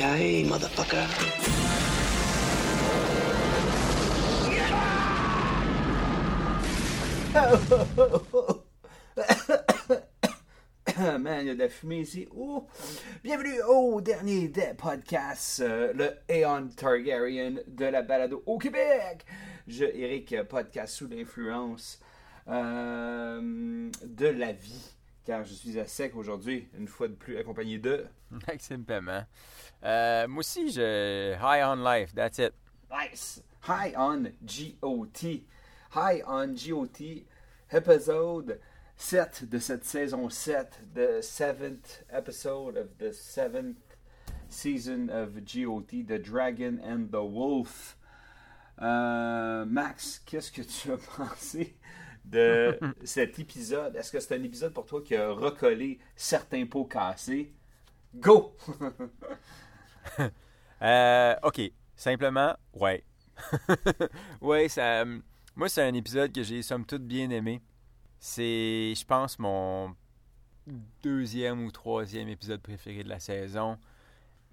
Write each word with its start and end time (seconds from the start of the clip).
Motherfucker. 0.00 1.06
Man, 11.18 11.40
il 11.42 11.48
y 11.48 11.50
a 11.50 11.54
de 11.54 11.58
la 11.58 11.68
fumée 11.68 12.00
ici. 12.00 12.26
Bienvenue 13.22 13.60
au 13.68 14.00
dernier 14.00 14.48
des 14.48 14.72
podcasts, 14.74 15.60
euh, 15.60 15.92
le 15.92 16.12
Aeon 16.30 16.68
Targaryen 16.68 17.56
de 17.66 17.84
la 17.84 18.00
balado 18.00 18.42
au 18.46 18.56
Québec. 18.56 19.26
Je, 19.68 19.84
Eric, 19.84 20.34
podcast 20.48 20.94
sous 20.94 21.08
l'influence 21.08 22.00
euh, 22.48 23.90
de 24.02 24.26
la 24.28 24.52
vie, 24.52 24.94
car 25.24 25.44
je 25.44 25.54
suis 25.54 25.78
à 25.78 25.86
sec 25.86 26.14
aujourd'hui, 26.16 26.68
une 26.78 26.88
fois 26.88 27.08
de 27.08 27.14
plus 27.14 27.36
accompagné 27.36 27.78
de... 27.78 28.06
Maxime 28.48 28.84
Paiement. 28.84 29.24
Euh, 29.84 30.28
moi 30.28 30.40
aussi, 30.40 30.70
je. 30.70 31.34
High 31.34 31.64
on 31.64 31.82
life, 31.82 32.14
that's 32.14 32.38
it. 32.38 32.52
Nice! 32.90 33.42
High 33.66 33.94
on 33.96 34.32
GOT. 34.42 35.44
High 35.94 36.22
on 36.26 36.54
GOT, 36.54 37.24
episode 37.70 38.60
7 38.96 39.48
de 39.48 39.58
cette 39.58 39.84
saison 39.84 40.28
7, 40.28 40.94
the 40.94 41.22
seventh 41.22 42.04
episode 42.10 42.76
of 42.76 42.98
the 42.98 43.12
seventh 43.12 43.96
season 44.50 45.08
of 45.10 45.44
GOT, 45.44 46.06
The 46.06 46.18
Dragon 46.18 46.80
and 46.84 47.10
the 47.10 47.22
Wolf. 47.22 47.96
Euh, 48.82 49.64
Max, 49.66 50.20
qu'est-ce 50.26 50.50
que 50.52 50.62
tu 50.62 50.92
as 50.92 50.96
pensé 51.16 51.76
de 52.30 52.78
cet 53.04 53.38
épisode? 53.38 53.96
Est-ce 53.96 54.12
que 54.12 54.20
c'est 54.20 54.36
un 54.36 54.42
épisode 54.42 54.72
pour 54.74 54.86
toi 54.86 55.02
qui 55.02 55.16
a 55.16 55.30
recollé 55.30 55.98
certains 56.16 56.66
pots 56.66 56.84
cassés? 56.86 57.52
Go! 58.14 58.56
Euh, 60.82 61.34
ok, 61.42 61.60
simplement, 61.96 62.54
ouais. 62.74 63.04
ouais, 64.40 64.68
ça. 64.68 65.00
euh, 65.02 65.20
Moi, 65.56 65.68
c'est 65.68 65.82
un 65.82 65.94
épisode 65.94 66.32
que 66.32 66.42
j'ai 66.42 66.62
somme 66.62 66.86
toute 66.86 67.02
bien 67.06 67.30
aimé. 67.30 67.60
C'est, 68.20 68.94
je 68.96 69.04
pense, 69.06 69.38
mon 69.38 69.94
deuxième 71.02 71.64
ou 71.64 71.70
troisième 71.70 72.28
épisode 72.28 72.60
préféré 72.60 73.02
de 73.04 73.08
la 73.08 73.20
saison. 73.20 73.78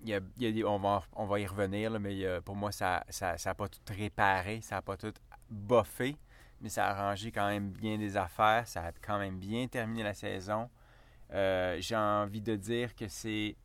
Il 0.03 0.09
y 0.09 0.15
a, 0.15 0.21
il 0.37 0.43
y 0.43 0.47
a 0.47 0.51
des- 0.53 0.63
on, 0.65 0.79
va, 0.79 1.03
on 1.15 1.25
va 1.27 1.39
y 1.39 1.47
revenir, 1.47 1.91
là, 1.91 1.99
mais 1.99 2.13
il 2.15 2.19
y 2.19 2.27
a- 2.27 2.41
pour 2.41 2.55
moi, 2.55 2.71
ça 2.71 3.03
n'a 3.07 3.13
ça, 3.13 3.37
ça 3.37 3.51
a 3.51 3.55
pas 3.55 3.67
tout 3.69 3.79
réparé, 3.89 4.61
ça 4.61 4.75
n'a 4.77 4.81
pas 4.83 4.97
tout 4.97 5.13
boffé, 5.49 6.17
mais 6.61 6.69
ça 6.69 6.87
a 6.87 6.91
arrangé 6.91 7.31
quand 7.31 7.47
même 7.47 7.69
bien 7.69 7.97
des 7.97 8.17
affaires, 8.17 8.67
ça 8.67 8.83
a 8.83 8.91
quand 8.91 9.19
même 9.19 9.37
bien 9.37 9.67
terminé 9.67 10.03
la 10.03 10.13
saison. 10.13 10.69
Euh, 11.33 11.77
J'ai 11.79 11.95
envie 11.95 12.41
de 12.41 12.55
dire 12.55 12.95
que 12.95 13.07
c'est 13.07 13.55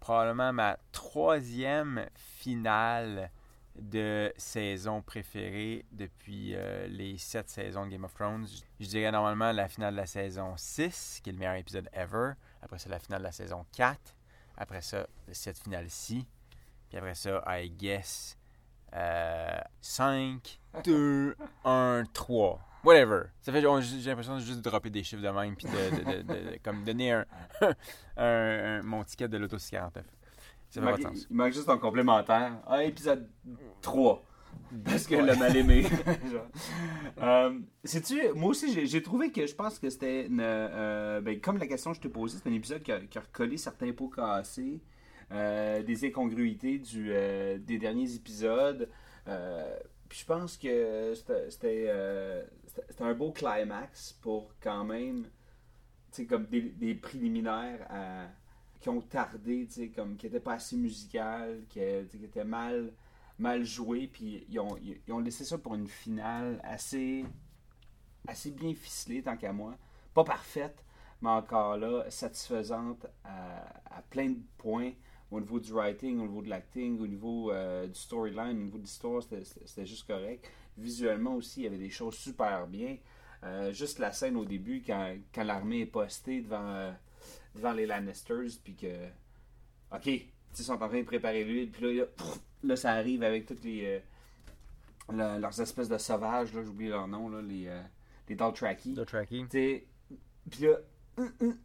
probablement 0.00 0.52
ma 0.52 0.78
troisième 0.90 2.06
finale 2.14 3.30
de 3.76 4.32
saison 4.36 5.00
préférée 5.00 5.84
depuis 5.92 6.54
euh, 6.54 6.86
les 6.88 7.16
sept 7.16 7.48
saisons 7.48 7.86
de 7.86 7.90
Game 7.90 8.04
of 8.04 8.14
Thrones. 8.14 8.46
Je 8.80 8.86
dirais 8.86 9.10
normalement 9.10 9.52
la 9.52 9.68
finale 9.68 9.94
de 9.94 9.98
la 9.98 10.06
saison 10.06 10.54
6, 10.56 11.20
qui 11.22 11.30
est 11.30 11.32
le 11.32 11.38
meilleur 11.38 11.54
épisode 11.54 11.88
ever. 11.92 12.32
Après 12.60 12.78
ça, 12.78 12.90
la 12.90 12.98
finale 12.98 13.20
de 13.20 13.26
la 13.26 13.32
saison 13.32 13.64
4. 13.72 13.98
Après 14.56 14.82
ça, 14.82 15.06
cette 15.32 15.58
finale-ci. 15.58 16.26
Puis 16.88 16.98
après 16.98 17.14
ça, 17.14 17.42
I 17.46 17.70
guess, 17.70 18.36
euh, 18.94 19.58
5, 19.80 20.60
2, 20.84 21.34
1, 21.64 22.04
3. 22.12 22.60
Whatever. 22.84 23.22
Ça 23.40 23.52
fait, 23.52 23.60
j'ai 23.60 24.08
l'impression 24.10 24.34
de 24.36 24.40
juste 24.40 24.60
dropper 24.60 24.90
des 24.90 25.04
chiffres 25.04 25.22
de 25.22 25.28
même, 25.28 25.54
puis 25.54 25.66
de, 25.68 25.96
de- 25.96 26.04
de- 26.04 26.22
de- 26.22 26.50
de- 26.52 26.58
comme 26.64 26.82
donner 26.82 27.12
un, 27.12 27.24
un- 28.16 28.78
un- 28.78 28.82
mon 28.82 29.04
ticket 29.04 29.28
de 29.28 29.36
l'auto 29.38 29.56
49. 29.56 30.04
Ça 30.04 30.10
Il 30.70 30.72
fait 30.72 30.80
pas 30.80 30.90
manque, 30.90 30.98
de 30.98 31.02
sens. 31.18 31.26
il 31.30 31.36
manque 31.36 31.52
juste 31.52 31.66
ton 31.66 31.78
complémentaire. 31.78 32.52
Ah, 32.66 32.82
épisode 32.82 33.28
3. 33.82 34.24
Parce 34.84 35.06
que 35.06 35.14
le 35.16 35.36
mal 35.36 35.56
aimé. 35.56 35.84
Euh, 37.22 37.58
sais-tu, 37.84 38.20
moi 38.34 38.50
aussi, 38.50 38.86
j'ai, 38.86 39.02
trouvé 39.02 39.30
que 39.30 39.46
je 39.46 39.54
pense 39.54 39.78
que 39.78 39.88
c'était 39.90 40.26
euh, 40.40 41.20
ben, 41.20 41.40
comme 41.40 41.58
la 41.58 41.66
question 41.66 41.90
que 41.90 41.96
je 41.98 42.00
t'ai 42.00 42.08
posée, 42.08 42.38
c'est 42.42 42.48
un 42.48 42.52
épisode 42.54 42.82
qui 42.82 42.90
a, 42.90 43.00
qui 43.00 43.16
a 43.18 43.20
recollé 43.20 43.56
certains 43.58 43.92
pots 43.92 44.08
cassés, 44.08 44.80
euh, 45.30 45.82
des 45.82 46.04
incongruités 46.06 46.78
du, 46.78 47.10
euh, 47.12 47.58
des 47.58 47.78
derniers 47.78 48.12
épisodes. 48.14 48.88
Puis 50.12 50.20
je 50.20 50.26
pense 50.26 50.58
que 50.58 50.68
euh, 50.68 51.14
c'était- 51.48 51.88
un 53.00 53.14
beau 53.14 53.32
climax 53.32 54.12
pour 54.20 54.52
quand 54.60 54.84
même, 54.84 55.26
comme 56.28 56.44
des, 56.48 56.94
préliminaires 56.96 57.88
qui 58.78 58.90
ont 58.90 59.00
tardé, 59.00 59.66
comme 59.96 60.18
qui 60.18 60.26
n'étaient 60.26 60.38
pas 60.38 60.52
assez 60.52 60.76
musicales, 60.76 61.64
qui, 61.70 61.80
étaient 61.80 62.44
mal, 62.44 62.92
mal 63.38 63.64
jouées, 63.64 64.06
puis 64.06 64.44
ils 64.50 64.60
ont, 64.60 64.76
ils, 64.82 65.10
ont 65.14 65.18
laissé 65.18 65.46
ça 65.46 65.56
pour 65.56 65.76
une 65.76 65.88
finale 65.88 66.60
assez, 66.62 67.24
assez 68.28 68.50
bien 68.50 68.74
ficelée, 68.74 69.22
tant 69.22 69.38
qu'à 69.38 69.54
moi. 69.54 69.78
Pas 70.12 70.24
parfaite, 70.24 70.84
mais 71.22 71.30
encore 71.30 71.78
là, 71.78 72.04
satisfaisante 72.10 73.06
à 73.24 74.02
plein 74.10 74.28
de 74.28 74.42
points, 74.58 74.92
au 75.32 75.40
niveau 75.40 75.58
du 75.58 75.72
writing, 75.72 76.18
au 76.20 76.26
niveau 76.26 76.42
de 76.42 76.48
l'acting, 76.50 77.00
au 77.00 77.06
niveau 77.06 77.50
euh, 77.50 77.86
du 77.86 77.98
storyline, 77.98 78.50
au 78.58 78.64
niveau 78.64 78.78
de 78.78 78.82
l'histoire, 78.82 79.22
c'était- 79.22 79.86
juste 79.86 80.06
correct. 80.06 80.48
Visuellement 80.78 81.34
aussi, 81.36 81.60
il 81.60 81.64
y 81.64 81.66
avait 81.66 81.78
des 81.78 81.90
choses 81.90 82.14
super 82.14 82.66
bien. 82.66 82.96
Euh, 83.44 83.72
juste 83.72 83.98
la 83.98 84.12
scène 84.12 84.36
au 84.36 84.44
début, 84.44 84.82
quand, 84.86 85.14
quand 85.34 85.42
l'armée 85.44 85.80
est 85.80 85.86
postée 85.86 86.42
devant, 86.42 86.68
euh, 86.74 86.92
devant 87.54 87.72
les 87.72 87.86
Lannisters, 87.86 88.58
puis 88.62 88.74
que, 88.74 89.06
ok, 89.92 90.06
ils 90.06 90.24
sont 90.54 90.74
en 90.80 90.88
train 90.88 91.00
de 91.00 91.04
préparer 91.06 91.44
l'huile, 91.44 91.70
puis 91.70 91.82
là, 91.84 91.92
là, 91.92 92.06
pff, 92.06 92.40
là, 92.62 92.76
ça 92.76 92.92
arrive 92.92 93.22
avec 93.24 93.46
toutes 93.46 93.64
les, 93.64 94.00
le- 95.10 95.38
leurs 95.40 95.60
espèces 95.60 95.88
de 95.88 95.98
sauvages, 95.98 96.52
là, 96.54 96.62
j'oublie 96.62 96.88
leur 96.88 97.08
nom, 97.08 97.28
là, 97.28 97.42
les, 97.42 97.68
les 98.28 98.36
tracking. 98.36 98.94
T'sais, 99.48 99.86
Puis 100.50 100.62
là, 100.64 100.76
hum, 101.18 101.32
hum, 101.40 101.56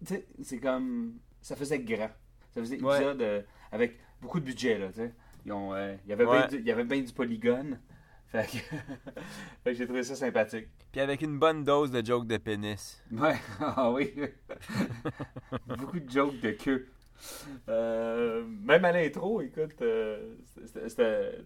c'est 0.44 0.60
comme. 0.60 1.18
Ça 1.42 1.56
faisait 1.56 1.80
grand. 1.80 2.10
Ça 2.54 2.62
faisait 2.62 2.82
Ouais. 2.82 2.96
épisode 2.98 3.22
euh, 3.22 3.42
avec 3.72 3.98
beaucoup 4.22 4.40
de 4.40 4.46
budget, 4.46 4.78
là, 4.78 4.88
tu 4.90 4.96
sais. 4.96 5.14
Euh, 5.50 5.96
Il 6.06 6.10
y 6.10 6.14
avait 6.14 6.26
Ouais. 6.26 6.48
bien 6.48 6.76
du- 6.76 6.84
bien 6.86 7.02
du 7.02 7.14
polygone. 7.14 7.80
Fait 8.28 8.46
que, 8.46 8.58
fait 9.64 9.72
que 9.72 9.74
j'ai 9.74 9.86
trouvé 9.86 10.04
ça 10.04 10.14
sympathique. 10.14 10.68
Puis 10.92 11.00
avec 11.00 11.22
une 11.22 11.40
bonne 11.40 11.64
dose 11.64 11.92
de 11.92 12.06
joke 12.06 12.28
de 12.28 12.36
pénis. 12.36 13.02
Ouais, 13.10 13.36
ah 13.62 13.90
oui. 13.92 14.14
Beaucoup 15.66 16.00
de 16.00 16.10
jokes 16.10 16.40
de 16.42 16.52
queue. 16.52 16.88
Euh, 17.70 18.44
même 18.46 18.84
à 18.84 18.92
l'intro, 18.92 19.40
écoute, 19.42 19.82
euh, 19.82 20.36
c'était-. 20.88 21.42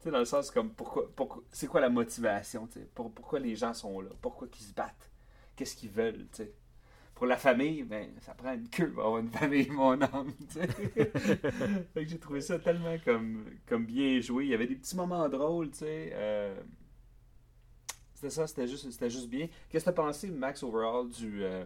Tu 0.00 0.10
dans 0.10 0.18
le 0.20 0.24
sens 0.24 0.50
comme 0.50 0.70
pourquoi, 0.70 1.10
pourquoi 1.14 1.42
c'est 1.50 1.66
quoi 1.66 1.80
la 1.80 1.90
motivation, 1.90 2.66
tu 2.68 2.78
sais, 2.80 2.88
pour- 2.94 3.12
pourquoi 3.12 3.40
les 3.40 3.54
gens 3.56 3.74
sont 3.74 4.00
là, 4.00 4.10
pourquoi 4.22 4.48
ils 4.58 4.62
se 4.64 4.72
battent, 4.72 5.10
qu'est-ce 5.56 5.74
qu'ils 5.76 5.90
veulent, 5.90 6.26
tu 6.32 6.44
sais? 6.44 6.52
Pour 7.18 7.26
la 7.26 7.36
famille, 7.36 7.82
ben, 7.82 8.10
ça 8.20 8.32
prend 8.32 8.54
une 8.54 8.68
queue 8.68 8.92
pour 8.92 9.04
avoir 9.04 9.18
une 9.20 9.28
famille, 9.28 9.68
mon 9.70 10.00
âme, 10.00 10.30
j'ai 11.96 12.18
trouvé 12.20 12.40
ça 12.40 12.60
tellement 12.60 12.96
comme, 13.04 13.44
comme 13.66 13.86
bien 13.86 14.20
joué. 14.20 14.44
Il 14.44 14.50
y 14.50 14.54
avait 14.54 14.68
des 14.68 14.76
petits 14.76 14.94
moments 14.94 15.28
drôles, 15.28 15.68
tu 15.72 15.78
sais. 15.78 16.12
euh, 16.12 16.54
c'était 18.14 18.30
ça, 18.30 18.46
c'était 18.46 18.68
juste, 18.68 18.88
c'était 18.92 19.10
juste 19.10 19.28
bien. 19.28 19.48
Qu'est-ce 19.68 19.84
que 19.86 19.90
tu 19.90 20.00
as 20.00 20.04
pensé, 20.04 20.30
Max, 20.30 20.62
overall, 20.62 21.08
du, 21.10 21.42
euh, 21.42 21.64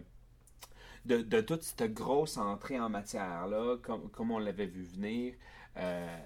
de, 1.04 1.18
de 1.18 1.40
toute 1.42 1.62
cette 1.62 1.92
grosse 1.92 2.38
entrée 2.38 2.80
en 2.80 2.88
matière-là, 2.88 3.76
comme, 3.82 4.08
comme 4.10 4.30
on 4.30 4.38
l'avait 4.38 4.66
vu 4.66 4.84
venir, 4.84 5.34
euh, 5.76 6.18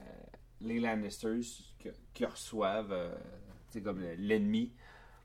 les 0.60 0.78
Lannisters 0.78 1.42
qui 2.14 2.24
reçoivent 2.24 2.94
tu 3.72 3.78
sais, 3.78 3.82
comme 3.82 4.00
l'ennemi 4.18 4.72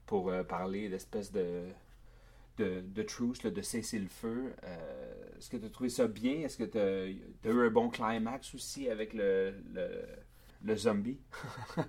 pour 0.06 0.32
parler 0.48 0.88
d'espèce 0.88 1.30
de, 1.30 1.66
de, 2.58 3.02
truce, 3.02 3.42
là, 3.42 3.50
de 3.50 3.62
cesser 3.62 3.98
le 3.98 4.08
feu. 4.08 4.54
Euh, 4.64 5.38
Est-ce 5.38 5.50
que 5.50 5.56
tu 5.56 5.66
as 5.66 5.70
trouvé 5.70 5.88
ça 5.88 6.06
bien? 6.06 6.40
Est-ce 6.42 6.56
que 6.56 6.64
tu 6.64 6.78
as, 6.78 7.06
eu 7.52 7.66
un 7.66 7.70
bon 7.70 7.88
climax 7.88 8.54
aussi 8.54 8.88
avec 8.88 9.14
le, 9.14 9.54
le, 10.62 10.76
zombie? 10.76 11.20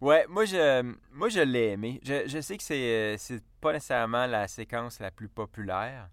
Ouais, 0.00 0.26
moi 0.28 0.44
je, 0.44 0.94
moi 1.12 1.28
je 1.28 1.40
l'ai 1.40 1.70
aimé. 1.72 2.00
Je, 2.04 2.28
je 2.28 2.40
sais 2.40 2.56
que 2.56 2.62
c'est, 2.62 3.42
pas 3.60 3.72
nécessairement 3.72 4.26
la 4.26 4.46
séquence 4.46 5.00
la 5.00 5.10
plus 5.10 5.28
populaire, 5.28 6.08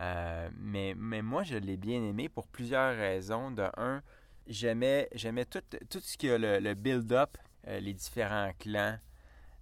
Euh, 0.00 0.50
mais, 0.58 0.94
mais 0.96 1.22
moi, 1.22 1.44
je 1.44 1.56
l'ai 1.56 1.76
bien 1.76 2.02
aimé 2.02 2.28
pour 2.28 2.48
plusieurs 2.48 2.96
raisons. 2.96 3.52
De 3.52 3.68
un, 3.76 4.02
j'aimais, 4.48 5.08
tout, 5.48 5.62
tout 5.88 6.00
ce 6.00 6.16
qui 6.18 6.28
a 6.30 6.38
le, 6.38 6.74
build-up, 6.74 7.38
euh, 7.68 7.78
les 7.80 7.94
différents 7.94 8.52
clans. 8.58 8.98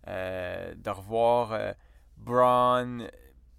De 0.06 0.90
revoir 0.90 1.74
Braun, 2.16 3.08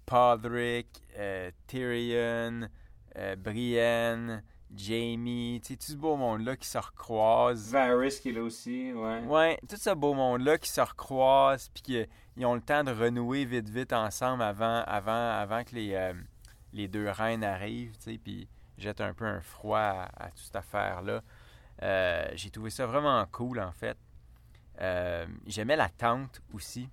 Podrick, 0.06 0.88
euh, 1.16 1.50
Tyrion, 1.66 2.68
euh, 3.16 3.36
Brienne, 3.36 4.42
Jamie, 4.74 5.60
tu 5.62 5.74
sais, 5.74 5.76
tout 5.76 5.92
ce 5.92 5.96
beau 5.96 6.16
monde-là 6.16 6.56
qui 6.56 6.66
se 6.66 6.78
recroise? 6.78 7.70
Varys 7.70 8.18
qui 8.20 8.30
est 8.30 8.32
là 8.32 8.42
aussi, 8.42 8.92
ouais. 8.92 9.20
Ouais, 9.20 9.58
tout 9.68 9.76
ce 9.76 9.94
beau 9.94 10.14
monde-là 10.14 10.58
qui 10.58 10.68
se 10.68 10.80
recroise, 10.80 11.68
puis 11.68 11.82
qu'ils 11.82 12.46
ont 12.46 12.54
le 12.54 12.60
temps 12.60 12.82
de 12.82 12.90
renouer 12.90 13.44
vite, 13.44 13.68
vite 13.68 13.92
ensemble 13.92 14.42
avant, 14.42 14.82
avant, 14.86 15.30
avant 15.30 15.62
que 15.62 15.74
les, 15.76 15.94
euh, 15.94 16.12
les 16.72 16.88
deux 16.88 17.08
reines 17.08 17.44
arrivent, 17.44 17.96
tu 17.98 18.12
sais, 18.12 18.18
puis 18.18 18.48
jettent 18.78 19.00
un 19.00 19.14
peu 19.14 19.26
un 19.26 19.40
froid 19.40 19.78
à, 19.78 20.24
à 20.24 20.28
toute 20.30 20.40
cette 20.40 20.56
affaire-là. 20.56 21.22
Euh, 21.82 22.26
J'ai 22.34 22.50
trouvé 22.50 22.70
ça 22.70 22.86
vraiment 22.86 23.24
cool, 23.30 23.60
en 23.60 23.72
fait. 23.72 23.96
Euh, 24.80 25.26
J'aimais 25.46 25.76
la 25.76 25.88
tente 25.88 26.40
aussi. 26.52 26.88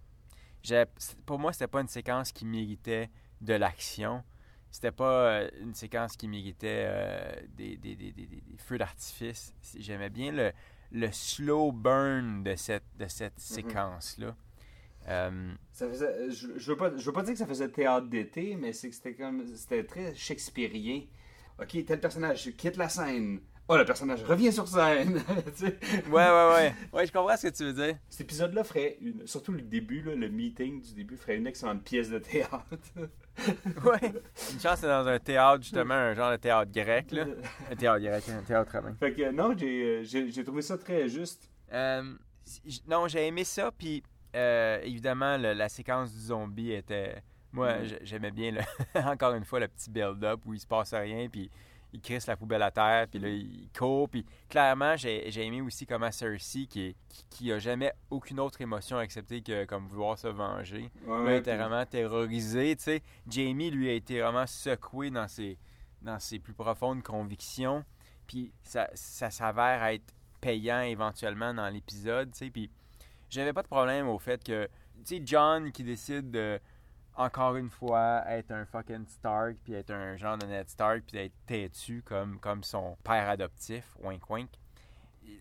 Pour 1.26 1.40
moi, 1.40 1.54
c'était 1.54 1.68
pas 1.68 1.82
une 1.82 1.88
séquence 1.88 2.32
qui 2.32 2.46
méritait 2.46 3.10
de 3.42 3.54
l'action. 3.54 4.24
C'était 4.70 4.92
pas 4.92 5.42
euh, 5.42 5.50
une 5.60 5.74
séquence 5.76 6.16
qui 6.16 6.28
méritait 6.28 6.86
euh, 6.88 7.32
des, 7.50 7.76
des- 7.78 7.96
des- 7.96 8.12
des- 8.14 8.26
des- 8.28 8.42
des 8.42 8.58
feux 8.58 8.78
d'artifice. 8.78 9.54
J'aimais 9.78 10.10
bien 10.10 10.32
le, 10.32 10.52
le 10.92 11.12
slow 11.12 11.72
burn 11.72 12.44
de 12.44 12.56
cette, 12.56 12.84
de 12.98 13.08
cette 13.08 13.40
séquence-là. 13.40 14.36
Euh, 15.08 15.54
Ça 15.74 15.90
faisait, 15.90 16.30
je, 16.32 16.48
je 16.58 16.72
veux 16.72 16.78
pas, 16.78 16.96
je 16.96 17.04
veux 17.06 17.12
pas 17.12 17.24
dire 17.24 17.34
que 17.34 17.40
ça 17.40 17.48
faisait 17.48 17.70
théâtre 17.70 18.08
d'été, 18.08 18.56
mais 18.56 18.72
c'est 18.72 18.90
que 18.90 18.96
c'était 18.96 19.16
comme, 19.16 19.46
c'était 19.56 19.84
très 19.84 20.14
shakespearien. 20.16 21.04
Ok, 21.60 21.84
tel 21.86 22.00
personnage 22.00 22.52
quitte 22.56 22.78
la 22.78 22.88
scène. 22.90 23.42
Oh, 23.68 23.78
le 23.78 23.86
personnage 23.86 24.24
revient 24.24 24.52
sur 24.52 24.68
scène. 24.68 25.22
Tu 25.56 25.66
sais? 25.66 25.80
ouais, 26.10 26.12
ouais, 26.12 26.54
ouais. 26.54 26.74
Ouais, 26.92 27.06
je 27.06 27.12
comprends 27.12 27.38
ce 27.38 27.48
que 27.48 27.54
tu 27.56 27.64
veux 27.64 27.74
dire. 27.74 27.96
Cet 28.10 28.22
épisode-là 28.22 28.64
ferait, 28.66 28.98
une, 29.00 29.26
surtout 29.26 29.54
le 29.54 29.62
début, 29.62 30.02
là, 30.02 30.14
le 30.16 30.28
meeting 30.30 30.82
du 30.82 30.94
début, 30.94 31.16
ferait 31.16 31.38
une 31.38 31.48
excellente 31.48 31.84
pièce 31.84 32.10
de 32.10 32.20
théâtre. 32.20 32.66
Ouais. 33.86 34.12
Une 34.54 34.60
chance, 34.60 34.80
c'est 34.80 34.88
dans 34.88 35.08
un 35.08 35.18
théâtre, 35.18 35.64
justement, 35.64 35.94
un 35.94 36.14
genre 36.14 36.32
de 36.32 36.36
théâtre 36.38 36.70
grec, 36.72 37.12
là. 37.14 37.26
Un 37.72 37.76
théâtre 37.76 38.04
grec, 38.04 38.24
un 38.30 38.42
théâtre 38.44 38.72
romain. 38.78 38.94
fait 39.00 39.14
que 39.14 39.32
non, 39.32 39.56
j'ai, 39.58 40.04
euh, 40.06 40.44
trouvé 40.44 40.62
ça 40.62 40.78
très 40.78 41.08
juste. 41.08 41.50
Euh, 41.72 42.04
non, 42.88 43.08
j'ai 43.08 43.26
aimé 43.28 43.44
ça, 43.46 43.72
puis 43.76 44.04
euh, 44.36 44.82
évidemment, 44.84 45.38
le- 45.38 45.54
la 45.54 45.70
séquence 45.70 46.12
du 46.14 46.20
zombie 46.20 46.72
était... 46.74 47.24
Moi, 47.54 47.84
j- 47.86 47.96
j'aimais 48.02 48.32
bien, 48.32 48.52
le- 48.52 49.02
encore 49.02 49.34
une 49.34 49.46
fois, 49.46 49.60
le 49.62 49.68
petit 49.70 49.90
build-up 49.90 50.42
où 50.46 50.54
il 50.54 50.60
se 50.60 50.68
passe 50.68 50.94
rien, 50.94 51.28
puis 51.30 51.50
il 51.94 52.02
crisse 52.02 52.28
la 52.28 52.38
poubelle 52.38 52.62
à 52.64 52.72
terre, 52.72 53.08
puis 53.10 53.20
là, 53.20 53.28
il 53.30 53.70
court, 53.78 54.08
puis 54.10 54.26
clairement, 54.50 54.96
j'ai 54.98 55.46
aimé 55.46 55.62
aussi 55.62 55.86
comment 55.86 56.12
Cersei, 56.12 56.66
qui, 56.68 56.82
est- 56.88 56.96
qui, 57.10 57.26
qui 57.30 57.52
a 57.52 57.60
jamais 57.60 57.92
aucune 58.10 58.40
autre 58.40 58.62
émotion 58.62 59.00
excepté 59.02 59.42
que 59.42 59.66
comme 59.66 59.88
vouloir 59.88 60.18
se 60.18 60.28
venger, 60.28 60.90
Ouais, 61.06 61.26
Là, 61.26 61.36
était 61.38 61.56
vraiment 61.58 61.86
terrorisé, 61.86 62.76
tu 62.78 62.84
sais. 62.84 63.04
Jamie, 63.28 63.72
lui, 63.72 63.90
a 63.90 63.94
été 63.94 64.22
vraiment 64.22 64.48
secoué 64.48 65.10
dans 65.12 65.28
ses, 65.28 65.58
dans 66.02 66.20
ses 66.20 66.40
plus 66.40 66.54
profondes 66.54 67.04
convictions. 67.04 67.84
Puis 68.28 68.54
ça, 68.64 68.90
ça 68.94 69.30
s'avère 69.30 69.84
être 69.86 70.14
payant 70.40 70.82
éventuellement 70.82 71.54
dans 71.54 71.68
l'épisode, 71.68 72.32
tu 72.32 72.38
sais. 72.46 72.50
Puis 72.50 72.70
j'avais 73.30 73.52
pas 73.54 73.64
de 73.64 73.68
problème 73.68 74.08
au 74.08 74.18
fait 74.18 74.42
que, 74.44 74.66
tu 75.06 75.18
sais, 75.18 75.22
John 75.26 75.72
qui 75.72 75.84
décide 75.84 76.32
de, 76.32 76.60
encore 77.16 77.56
une 77.58 77.70
fois, 77.70 78.24
être 78.28 78.52
un 78.52 78.66
fucking 78.66 79.06
Stark, 79.08 79.58
puis 79.64 79.74
être 79.74 79.92
un 79.92 80.16
genre 80.18 80.38
de 80.38 80.46
Ned 80.46 80.70
Stark, 80.70 81.02
puis 81.08 81.14
d'être 81.14 81.34
têtu 81.46 82.02
comme, 82.04 82.40
comme 82.40 82.64
son 82.64 82.98
père 83.04 83.30
adoptif, 83.30 83.86
wink 84.02 84.30
wink 84.30 84.50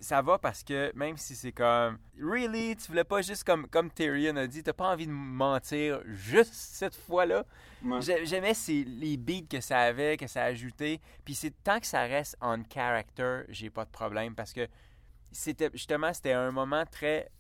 ça 0.01 0.21
va 0.23 0.39
parce 0.39 0.63
que 0.63 0.93
même 0.95 1.17
si 1.17 1.35
c'est 1.35 1.53
comme 1.53 1.99
really? 2.19 2.77
Tu 2.77 2.87
voulais 2.89 3.03
pas 3.03 3.23
juste 3.23 3.45
comme 3.45 3.67
comme 3.67 3.91
Tyrion 3.91 4.37
a 4.37 4.47
dit 4.47 4.63
t'as 4.63 4.75
pas 4.75 4.93
envie 4.93 5.07
de 5.07 5.13
mentir 5.13 6.01
juste 6.07 6.53
cette 6.53 6.95
fois-là? 6.95 7.45
Ouais. 7.83 8.01
J'aimais 8.01 8.55
ces- 8.55 8.85
les 8.85 9.17
beats 9.17 9.47
que 9.51 9.61
ça 9.61 9.81
avait 9.81 10.17
que 10.19 10.27
ça 10.27 10.45
ajoutait 10.45 11.01
puis 11.25 11.35
c'est 11.35 11.51
tant 11.65 11.81
que 11.81 11.87
ça 11.87 12.03
reste 12.03 12.37
on 12.43 12.63
character 12.73 13.45
j'ai 13.49 13.69
pas 13.71 13.85
de 13.87 13.91
problème 13.91 14.35
parce 14.35 14.53
que 14.53 14.69
c'était 15.33 15.71
justement 15.73 16.13
c'était 16.13 16.33
un 16.35 16.53
moment 16.53 16.85
très 16.87 17.31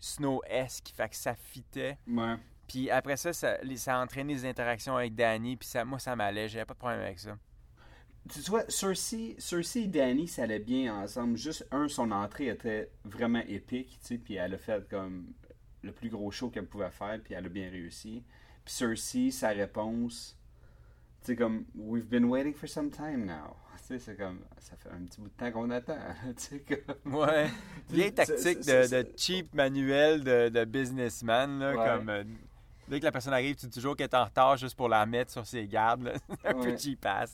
snow-esque 0.00 0.92
fait 0.94 1.08
que 1.08 1.16
ça 1.16 1.34
fitait 1.34 1.98
Ouais. 2.06 2.36
Puis 2.72 2.90
après 2.90 3.18
ça 3.18 3.34
ça, 3.34 3.58
ça 3.76 3.98
a 3.98 4.02
entraîné 4.02 4.34
des 4.34 4.46
interactions 4.46 4.96
avec 4.96 5.14
Danny 5.14 5.56
puis 5.58 5.68
ça 5.68 5.84
moi 5.84 5.98
ça 5.98 6.16
m'allait 6.16 6.48
j'avais 6.48 6.64
pas 6.64 6.72
de 6.72 6.78
problème 6.78 7.00
avec 7.00 7.18
ça 7.18 7.36
Tu 8.32 8.40
vois, 8.50 8.64
Cersei, 8.68 9.34
Cersei 9.38 9.82
et 9.82 9.86
Danny, 9.88 10.28
ça 10.28 10.44
allait 10.44 10.60
bien 10.60 10.94
ensemble. 10.94 11.36
Juste, 11.36 11.66
un, 11.72 11.88
son 11.88 12.12
entrée 12.12 12.46
était 12.46 12.88
vraiment 13.04 13.42
épique, 13.48 13.98
tu 14.00 14.06
sais, 14.06 14.18
puis 14.18 14.34
elle 14.36 14.54
a 14.54 14.58
fait 14.58 14.88
comme 14.88 15.32
le 15.82 15.90
plus 15.92 16.08
gros 16.08 16.30
show 16.30 16.48
qu'elle 16.48 16.66
pouvait 16.68 16.90
faire, 16.92 17.18
puis 17.22 17.34
elle 17.34 17.46
a 17.46 17.48
bien 17.48 17.68
réussi. 17.68 18.22
Puis 18.64 18.74
Cersei, 18.74 19.32
sa 19.32 19.48
réponse, 19.48 20.38
tu 21.20 21.26
sais, 21.26 21.36
comme, 21.36 21.64
we've 21.74 22.06
been 22.08 22.24
waiting 22.26 22.54
for 22.54 22.68
some 22.68 22.90
time 22.90 23.26
now. 23.26 23.56
Tu 23.88 23.88
sais, 23.88 23.98
c'est 23.98 24.16
comme, 24.16 24.38
ça 24.60 24.76
fait 24.76 24.90
un 24.90 25.04
petit 25.04 25.20
bout 25.20 25.28
de 25.28 25.34
temps 25.34 25.50
qu'on 25.50 25.68
attend, 25.70 25.98
tu 26.36 26.42
sais, 26.44 26.60
comme... 26.60 27.14
Ouais. 27.14 27.48
Vieille 27.90 28.14
tactique 28.14 28.60
de, 28.64 29.04
cheap 29.16 29.52
manuel 29.52 30.22
de, 30.22 30.48
de 30.48 30.64
businessman. 30.64 31.58
Là, 31.58 31.74
Ouais. 31.74 31.98
comme, 31.98 32.08
euh, 32.08 32.22
dès 32.88 33.00
que 33.00 33.04
la 33.04 33.12
personne 33.12 33.32
arrive, 33.34 33.56
tu 33.56 33.66
dis 33.66 33.72
toujours 33.72 33.96
qu'elle 33.96 34.08
est 34.08 34.14
en 34.14 34.24
retard 34.24 34.56
juste 34.56 34.76
pour 34.76 34.88
la 34.88 35.04
mettre 35.06 35.30
sur 35.32 35.46
ses 35.46 35.66
gardes. 35.68 36.12
un 36.44 36.54
peu 36.54 36.72
Ouais. 36.72 36.76
cheap. 36.76 37.04
Là. 37.04 37.26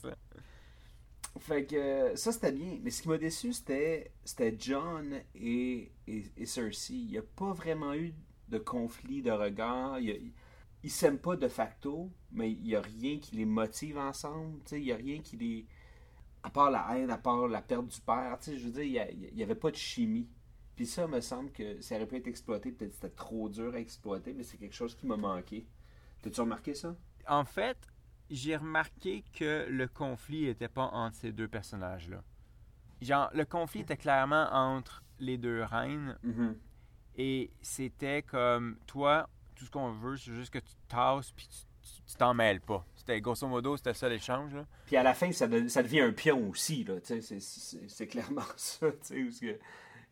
Fait 1.39 1.65
que 1.65 2.15
ça, 2.15 2.31
c'était 2.31 2.51
bien. 2.51 2.79
Mais 2.81 2.91
ce 2.91 3.01
qui 3.01 3.09
m'a 3.09 3.17
déçu, 3.17 3.53
c'était 3.53 4.11
John 4.57 5.21
et, 5.35 5.91
et, 6.07 6.23
et 6.37 6.45
Cersei. 6.45 6.93
Il 6.95 7.07
n'y 7.11 7.17
a 7.17 7.21
pas 7.23 7.53
vraiment 7.53 7.93
eu 7.93 8.13
de 8.49 8.57
conflit 8.57 9.21
de 9.21 9.31
regard. 9.31 9.99
Il 9.99 10.33
ils 10.83 10.91
s'aiment 10.91 11.19
pas 11.19 11.35
de 11.35 11.47
facto, 11.49 12.09
mais 12.31 12.51
il 12.51 12.61
n'y 12.63 12.75
a 12.75 12.81
rien 12.81 13.19
qui 13.19 13.35
les 13.35 13.45
motive 13.45 13.97
ensemble. 13.97 14.59
Il 14.71 14.81
n'y 14.81 14.91
a 14.93 14.95
rien 14.95 15.19
qui 15.21 15.35
les... 15.37 15.65
À 16.43 16.49
part 16.49 16.71
la 16.71 16.87
haine, 16.97 17.11
à 17.11 17.17
part 17.17 17.47
la 17.47 17.61
perte 17.61 17.87
du 17.87 18.01
père. 18.01 18.37
Je 18.45 18.51
veux 18.53 18.71
dire, 18.71 19.07
il 19.11 19.35
n'y 19.35 19.43
avait 19.43 19.55
pas 19.55 19.71
de 19.71 19.75
chimie. 19.77 20.27
Puis 20.79 20.87
ça, 20.87 21.07
me 21.07 21.19
semble 21.19 21.51
que 21.51 21.81
ça 21.81 21.95
aurait 21.97 22.05
pu 22.05 22.15
être 22.15 22.27
exploité. 22.27 22.71
Peut-être 22.71 22.91
que 22.91 22.95
c'était 22.95 23.09
trop 23.13 23.49
dur 23.49 23.73
à 23.73 23.79
exploiter, 23.79 24.31
mais 24.33 24.43
c'est 24.43 24.55
quelque 24.55 24.73
chose 24.73 24.95
qui 24.95 25.05
m'a 25.07 25.17
manqué. 25.17 25.67
T'as-tu 26.21 26.39
remarqué 26.39 26.73
ça? 26.73 26.95
En 27.27 27.43
fait, 27.43 27.77
j'ai 28.29 28.55
remarqué 28.55 29.25
que 29.33 29.65
le 29.69 29.89
conflit 29.89 30.45
n'était 30.45 30.69
pas 30.69 30.85
entre 30.85 31.17
ces 31.17 31.33
deux 31.33 31.49
personnages-là. 31.49 32.23
Genre, 33.01 33.29
le 33.33 33.43
conflit 33.43 33.81
était 33.81 33.97
clairement 33.97 34.47
entre 34.53 35.03
les 35.19 35.37
deux 35.37 35.63
reines 35.65 36.17
et 37.17 37.51
c'était 37.61 38.21
comme 38.21 38.77
toi, 38.87 39.29
tout 39.55 39.65
ce 39.65 39.71
qu'on 39.71 39.91
veut, 39.91 40.15
c'est 40.15 40.31
juste 40.33 40.53
que 40.53 40.59
tu 40.59 40.71
tasses 40.87 41.33
puis 41.33 41.49
tu 42.07 42.15
t'en 42.15 42.33
mêles 42.33 42.61
pas. 42.61 42.85
C'était 42.95 43.19
grosso 43.19 43.45
modo, 43.49 43.75
c'était 43.75 43.93
ça 43.93 44.07
l'échange. 44.07 44.53
Puis 44.85 44.95
à 44.95 45.03
la 45.03 45.13
fin, 45.13 45.29
ça, 45.33 45.45
de- 45.45 45.67
ça 45.67 45.83
devient 45.83 45.99
un 46.01 46.13
pion 46.13 46.47
aussi, 46.49 46.85
c'est- 47.03 48.07
clairement 48.07 48.43
ça, 48.55 48.89
tu 48.93 48.97
sais, 49.01 49.23
parce 49.25 49.39
que 49.41 49.59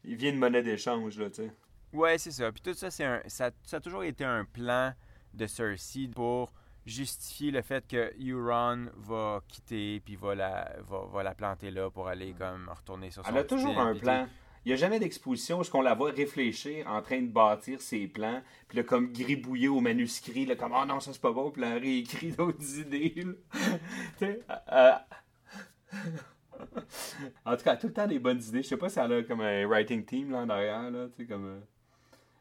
il 0.08 0.16
vient 0.16 0.32
de 0.32 0.38
monnaie 0.38 0.64
d'échange, 0.64 1.20
là, 1.20 1.30
tu 1.30 1.44
sais. 1.44 1.52
Ouais, 1.94 2.18
c'est 2.18 2.32
ça. 2.32 2.52
Puis 2.52 2.62
tout 2.62 2.74
ça, 2.74 2.90
c'est 2.90 3.04
un, 3.04 3.22
ça, 3.28 3.52
ça 3.64 3.78
a 3.78 3.80
toujours 3.80 4.04
été 4.04 4.24
un 4.24 4.46
plan 4.46 4.94
de 5.34 5.46
Cersei 5.46 6.10
pour 6.14 6.52
justifier 6.86 7.52
le 7.52 7.62
fait 7.62 7.86
que 7.86 8.14
Euron 8.20 8.88
va 8.96 9.42
quitter 9.48 10.00
puis 10.00 10.16
va 10.16 10.36
la, 10.36 10.76
va, 10.88 11.06
va 11.12 11.24
la 11.24 11.36
planter 11.36 11.70
là 11.70 11.90
pour 11.90 12.08
aller 12.08 12.34
comme 12.34 12.70
retourner 12.74 13.12
sur 13.12 13.26
son 13.26 13.32
Elle 13.32 13.38
a 13.40 13.44
toujours 13.44 13.78
un 13.78 13.94
plan. 13.94 14.28
Il 14.66 14.70
n'y 14.70 14.74
a 14.74 14.78
jamais 14.78 15.00
d'exposition 15.00 15.60
où 15.60 15.64
qu'on 15.64 15.82
la 15.82 15.94
voit 15.94 16.12
réfléchir 16.12 16.88
en 16.88 17.02
train 17.02 17.22
de 17.22 17.28
bâtir 17.28 17.82
ses 17.82 18.08
plans, 18.08 18.42
puis 18.68 18.78
là, 18.78 18.84
comme 18.84 19.14
gribouiller 19.14 19.70
au 19.70 19.80
manuscrit, 19.80 20.46
là, 20.46 20.58
comme 20.58 20.74
«Ah 20.76 20.86
non, 20.86 21.00
ça 21.00 21.14
c'est 21.14 21.22
pas 21.22 21.32
bon», 21.32 21.52
puis 21.54 21.62
là, 21.62 21.76
réécrit 21.76 22.32
d'autres 22.38 22.78
idées, 22.80 23.26
là. 24.22 25.06
En 27.46 27.56
tout 27.58 27.64
cas, 27.64 27.76
tout 27.76 27.88
le 27.88 27.94
temps 27.94 28.08
des 28.08 28.20
bonnes 28.20 28.42
idées. 28.42 28.64
Je 28.64 28.68
sais 28.68 28.78
pas 28.78 28.90
si 28.90 29.00
elle 29.00 29.14
a 29.14 29.24
comme 29.24 29.42
un 29.42 29.66
writing 29.68 30.04
team, 30.06 30.32
là, 30.32 30.40
en 30.40 30.50
arrière, 30.50 30.90
là, 30.92 31.08
tu 31.08 31.24
sais, 31.24 31.26
comme... 31.26 31.46
euh, 31.46 31.60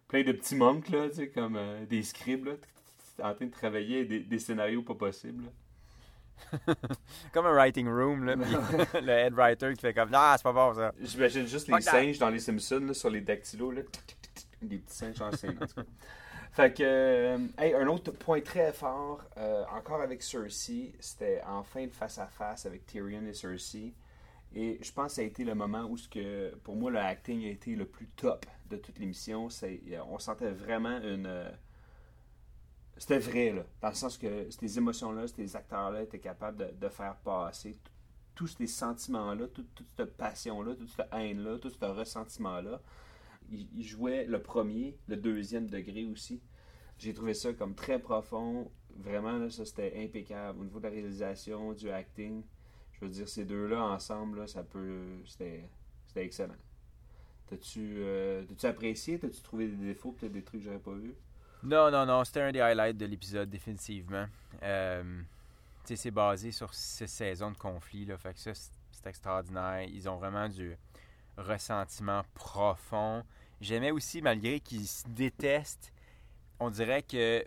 plein 0.08 0.22
de 0.22 0.32
petits 0.32 0.54
monks, 0.56 0.88
là, 0.90 1.08
tu 1.08 1.16
sais, 1.16 1.28
comme 1.28 1.56
euh, 1.56 1.84
des 1.86 2.02
scribes, 2.02 2.46
là, 2.46 2.52
en 3.22 3.34
train 3.34 3.46
de 3.46 3.50
travailler 3.50 4.04
des, 4.04 4.20
des 4.20 4.38
scénarios 4.38 4.82
pas 4.82 4.94
possibles, 4.94 5.44
là. 5.44 5.50
Comme 7.32 7.46
un 7.46 7.52
writing 7.52 7.88
room, 7.88 8.24
là, 8.24 8.34
le 9.00 9.08
head 9.08 9.32
writer 9.32 9.72
qui 9.74 9.80
fait 9.80 9.94
comme 9.94 10.10
Ah, 10.12 10.34
c'est 10.36 10.42
pas 10.42 10.52
bon 10.52 10.74
ça. 10.74 10.92
J'imagine 11.00 11.46
juste 11.46 11.66
les 11.66 11.82
that. 11.82 11.90
singes 11.90 12.18
dans 12.18 12.28
les 12.28 12.40
Simpsons 12.40 12.84
là, 12.86 12.92
sur 12.92 13.08
les 13.08 13.22
dactylos. 13.22 13.70
Là. 13.70 13.80
Des 14.62 14.76
petits 14.76 14.94
singes 14.96 15.20
en 15.22 15.32
scène. 15.32 15.58
en 15.62 15.66
tout 15.66 15.74
cas. 15.76 15.82
Fait 16.52 16.72
que, 16.74 16.82
euh, 16.82 17.38
hey, 17.58 17.74
un 17.74 17.86
autre 17.88 18.10
point 18.12 18.40
très 18.42 18.72
fort, 18.72 19.22
euh, 19.38 19.64
encore 19.74 20.00
avec 20.02 20.22
Cersei, 20.22 20.94
c'était 21.00 21.42
en 21.46 21.62
fin 21.62 21.86
de 21.86 21.92
face-à-face 21.92 22.66
avec 22.66 22.86
Tyrion 22.86 23.24
et 23.26 23.34
Cersei. 23.34 23.92
Et 24.58 24.78
je 24.82 24.90
pense 24.90 25.08
que 25.08 25.12
ça 25.16 25.20
a 25.20 25.24
été 25.24 25.44
le 25.44 25.54
moment 25.54 25.84
où, 25.84 25.98
ce 25.98 26.08
que, 26.08 26.54
pour 26.64 26.76
moi, 26.76 26.90
le 26.90 26.98
acting 26.98 27.44
a 27.44 27.50
été 27.50 27.76
le 27.76 27.84
plus 27.84 28.08
top 28.08 28.46
de 28.70 28.78
toute 28.78 28.98
l'émission. 28.98 29.48
On 30.08 30.18
sentait 30.18 30.50
vraiment 30.50 30.96
une, 31.02 31.26
euh, 31.26 31.50
c'était 32.96 33.18
vrai, 33.18 33.52
là. 33.52 33.64
Dans 33.82 33.90
le 33.90 33.94
sens 33.94 34.16
que 34.16 34.48
ces 34.50 34.78
émotions-là, 34.78 35.28
ces 35.28 35.54
acteurs-là 35.54 36.02
étaient 36.02 36.18
capables 36.18 36.78
de, 36.78 36.88
faire 36.88 37.16
passer 37.16 37.76
tous 38.34 38.46
ces 38.46 38.66
sentiments-là, 38.66 39.46
toute, 39.48 39.82
cette 39.94 40.16
passion-là, 40.16 40.74
toute 40.74 40.88
cette 40.88 41.08
haine-là, 41.12 41.58
tout 41.58 41.68
ce 41.68 41.84
ressentiment-là. 41.84 42.80
Ils 43.50 43.84
jouaient 43.86 44.24
le 44.24 44.40
premier, 44.40 44.96
le 45.06 45.16
deuxième 45.16 45.68
degré 45.68 46.06
aussi. 46.06 46.40
J'ai 46.96 47.12
trouvé 47.12 47.34
ça 47.34 47.52
comme 47.52 47.74
très 47.74 47.98
profond. 47.98 48.70
Vraiment, 48.96 49.32
là, 49.32 49.50
ça 49.50 49.66
c'était 49.66 50.02
impeccable. 50.02 50.60
Au 50.60 50.64
niveau 50.64 50.78
de 50.78 50.84
la 50.84 50.90
réalisation, 50.90 51.74
du 51.74 51.90
acting, 51.90 52.42
je 53.00 53.04
veux 53.04 53.10
dire, 53.10 53.28
ces 53.28 53.44
deux-là 53.44 53.82
ensemble, 53.82 54.40
là, 54.40 54.46
ça 54.46 54.62
peut. 54.62 55.00
C'était 55.26 55.68
excellent. 56.16 56.54
T'as-tu 57.48 57.96
euh, 57.98 58.44
apprécié? 58.64 59.18
T'as-tu 59.18 59.40
trouvé 59.40 59.68
des 59.68 59.86
défauts, 59.86 60.12
peut-être 60.12 60.32
des 60.32 60.42
trucs 60.42 60.60
que 60.60 60.66
j'aurais 60.66 60.80
pas 60.80 60.94
vus? 60.94 61.14
Non, 61.62 61.90
non, 61.90 62.06
non, 62.06 62.24
c'était 62.24 62.40
un 62.40 62.52
des 62.52 62.60
highlights 62.60 62.96
de 62.96 63.06
l'épisode, 63.06 63.48
définitivement. 63.48 64.26
Euh, 64.62 65.20
tu 65.84 65.88
sais, 65.88 65.96
c'est 65.96 66.10
basé 66.10 66.50
sur 66.50 66.74
six 66.74 67.06
saisons 67.06 67.52
de 67.52 67.56
conflit, 67.56 68.04
là, 68.04 68.16
fait 68.18 68.34
que 68.34 68.40
ça, 68.40 68.52
c'est 68.54 69.06
extraordinaire. 69.06 69.82
Ils 69.82 70.08
ont 70.08 70.16
vraiment 70.16 70.48
du 70.48 70.76
ressentiment 71.36 72.22
profond. 72.34 73.22
J'aimais 73.60 73.90
aussi, 73.90 74.22
malgré 74.22 74.58
qu'ils 74.60 74.88
se 74.88 75.06
détestent, 75.08 75.92
on 76.58 76.70
dirait 76.70 77.02
que 77.02 77.44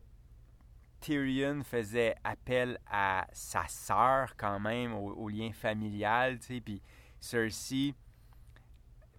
Tyrion 1.00 1.64
faisait 1.64 2.16
appel 2.24 2.80
à 2.90 3.28
sa 3.32 3.68
sœur 3.68 4.36
quand 4.38 4.60
même, 4.60 4.94
au, 4.94 5.30
lien 5.30 5.52
familial, 5.54 6.40
tu 6.40 6.56
sais, 6.56 6.62
puis 6.62 6.82
Cersei, 7.20 7.94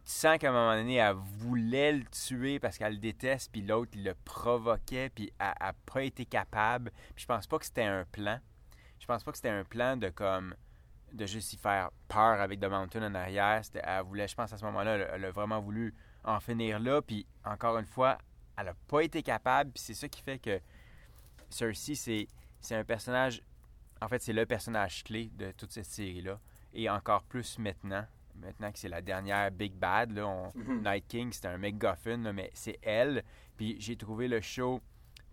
tu 0.05 0.13
sens 0.13 0.39
qu'à 0.39 0.51
un 0.51 0.53
moment 0.53 0.75
donné, 0.75 0.97
elle 0.97 1.15
voulait 1.15 1.93
le 1.93 2.05
tuer 2.05 2.59
parce 2.59 2.79
qu'elle 2.79 2.95
le 2.95 2.99
déteste, 2.99 3.53
puis 3.53 3.63
l'autre, 3.63 3.93
le 3.97 4.15
provoquait, 4.25 5.11
puis 5.11 5.33
elle 5.39 5.55
n'a 5.61 5.73
pas 5.87 6.03
été 6.03 6.25
capable. 6.27 6.91
Puis 7.15 7.23
je 7.23 7.27
pense 7.27 7.47
pas 7.47 7.59
que 7.59 7.65
c'était 7.65 7.85
un 7.85 8.05
plan. 8.05 8.39
Je 8.99 9.07
pense 9.07 9.23
pas 9.23 9.31
que 9.31 9.39
c'était 9.39 9.51
un 9.51 9.65
plan 9.65 9.97
de 9.97 10.09
comme 10.11 10.55
de 11.13 11.27
juste 11.27 11.53
y 11.53 11.57
faire 11.57 11.91
peur 12.09 12.41
avec 12.41 12.61
The 12.61 12.67
Mountain 12.67 13.03
en 13.03 13.15
arrière. 13.15 13.63
Elle 13.75 14.03
voulait, 14.05 14.29
je 14.29 14.35
pense 14.35 14.53
à 14.53 14.59
ce 14.59 14.65
moment-là, 14.65 14.95
elle, 14.97 15.11
elle 15.15 15.25
a 15.25 15.31
vraiment 15.31 15.61
voulu 15.61 15.95
en 16.25 16.41
finir 16.41 16.79
là. 16.79 17.03
Puis 17.03 17.27
encore 17.45 17.79
une 17.79 17.87
fois, 17.87 18.19
elle 18.57 18.67
n'a 18.67 18.75
pas 18.89 19.01
été 19.01 19.23
capable. 19.23 19.73
Puis 19.73 19.83
c'est 19.83 19.95
ça 19.95 20.09
qui 20.09 20.23
fait 20.23 20.39
que 20.39 20.61
Cersei, 21.51 21.95
c'est, 21.95 22.27
c'est 22.61 22.75
un 22.77 22.85
personnage. 22.85 23.43
En 24.01 24.09
fait, 24.09 24.23
c'est 24.23 24.33
le 24.33 24.47
personnage 24.47 25.05
clé 25.05 25.31
de 25.35 25.53
toute 25.53 25.73
cette 25.73 25.85
série-là. 25.87 26.41
Et 26.73 26.89
encore 26.89 27.23
plus 27.25 27.59
maintenant. 27.59 28.07
Maintenant 28.37 28.73
que 28.73 28.79
c'est 28.79 28.89
la 28.89 29.03
dernière 29.03 29.51
Big 29.51 29.73
Bad. 29.75 30.13
Là, 30.13 30.27
on- 30.27 30.53
Mhm. 30.55 30.83
Night 30.83 31.07
King, 31.09 31.33
c'était 31.33 31.49
un 31.49 31.59
MacGuffin, 31.59 32.17
là, 32.19 32.33
mais 32.33 32.51
c'est 32.55 32.79
elle. 32.83 33.23
Puis 33.57 33.77
j'ai 33.81 33.97
trouvé 33.97 34.29
le 34.29 34.41
show 34.41 34.81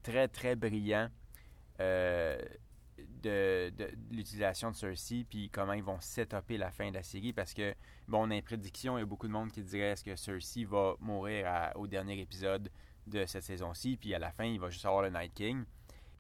très, 0.03 0.27
très 0.27 0.55
brillant. 0.55 1.09
euh, 1.79 2.39
de, 2.97 3.69
de- 3.77 3.85
de 3.85 4.15
l'utilisation 4.15 4.71
de 4.71 4.75
Cersei, 4.75 5.23
puis 5.29 5.49
comment 5.51 5.73
ils 5.73 5.83
vont 5.83 5.99
setuper 5.99 6.57
la 6.57 6.71
fin 6.71 6.89
de 6.89 6.95
la 6.95 7.03
série, 7.03 7.33
parce 7.33 7.53
que, 7.53 7.75
bon, 8.07 8.27
on 8.27 8.31
a 8.31 8.35
une 8.35 8.41
prédiction, 8.41 8.97
il 8.97 9.01
y 9.01 9.03
a 9.03 9.05
beaucoup 9.05 9.27
de 9.27 9.31
monde 9.31 9.51
qui 9.51 9.61
dirait 9.61 9.91
est-ce 9.91 10.03
que 10.03 10.15
Cersei 10.15 10.65
va 10.65 10.95
mourir 10.99 11.45
à- 11.47 11.77
au 11.77 11.85
dernier 11.85 12.19
épisode 12.19 12.71
de 13.05 13.25
cette 13.25 13.43
saison-ci, 13.43 13.97
puis 13.97 14.13
à 14.15 14.19
la 14.19 14.31
fin, 14.31 14.45
il 14.45 14.59
va 14.59 14.69
juste 14.71 14.85
avoir 14.85 15.03
le 15.03 15.09
Night 15.11 15.33
King. 15.35 15.63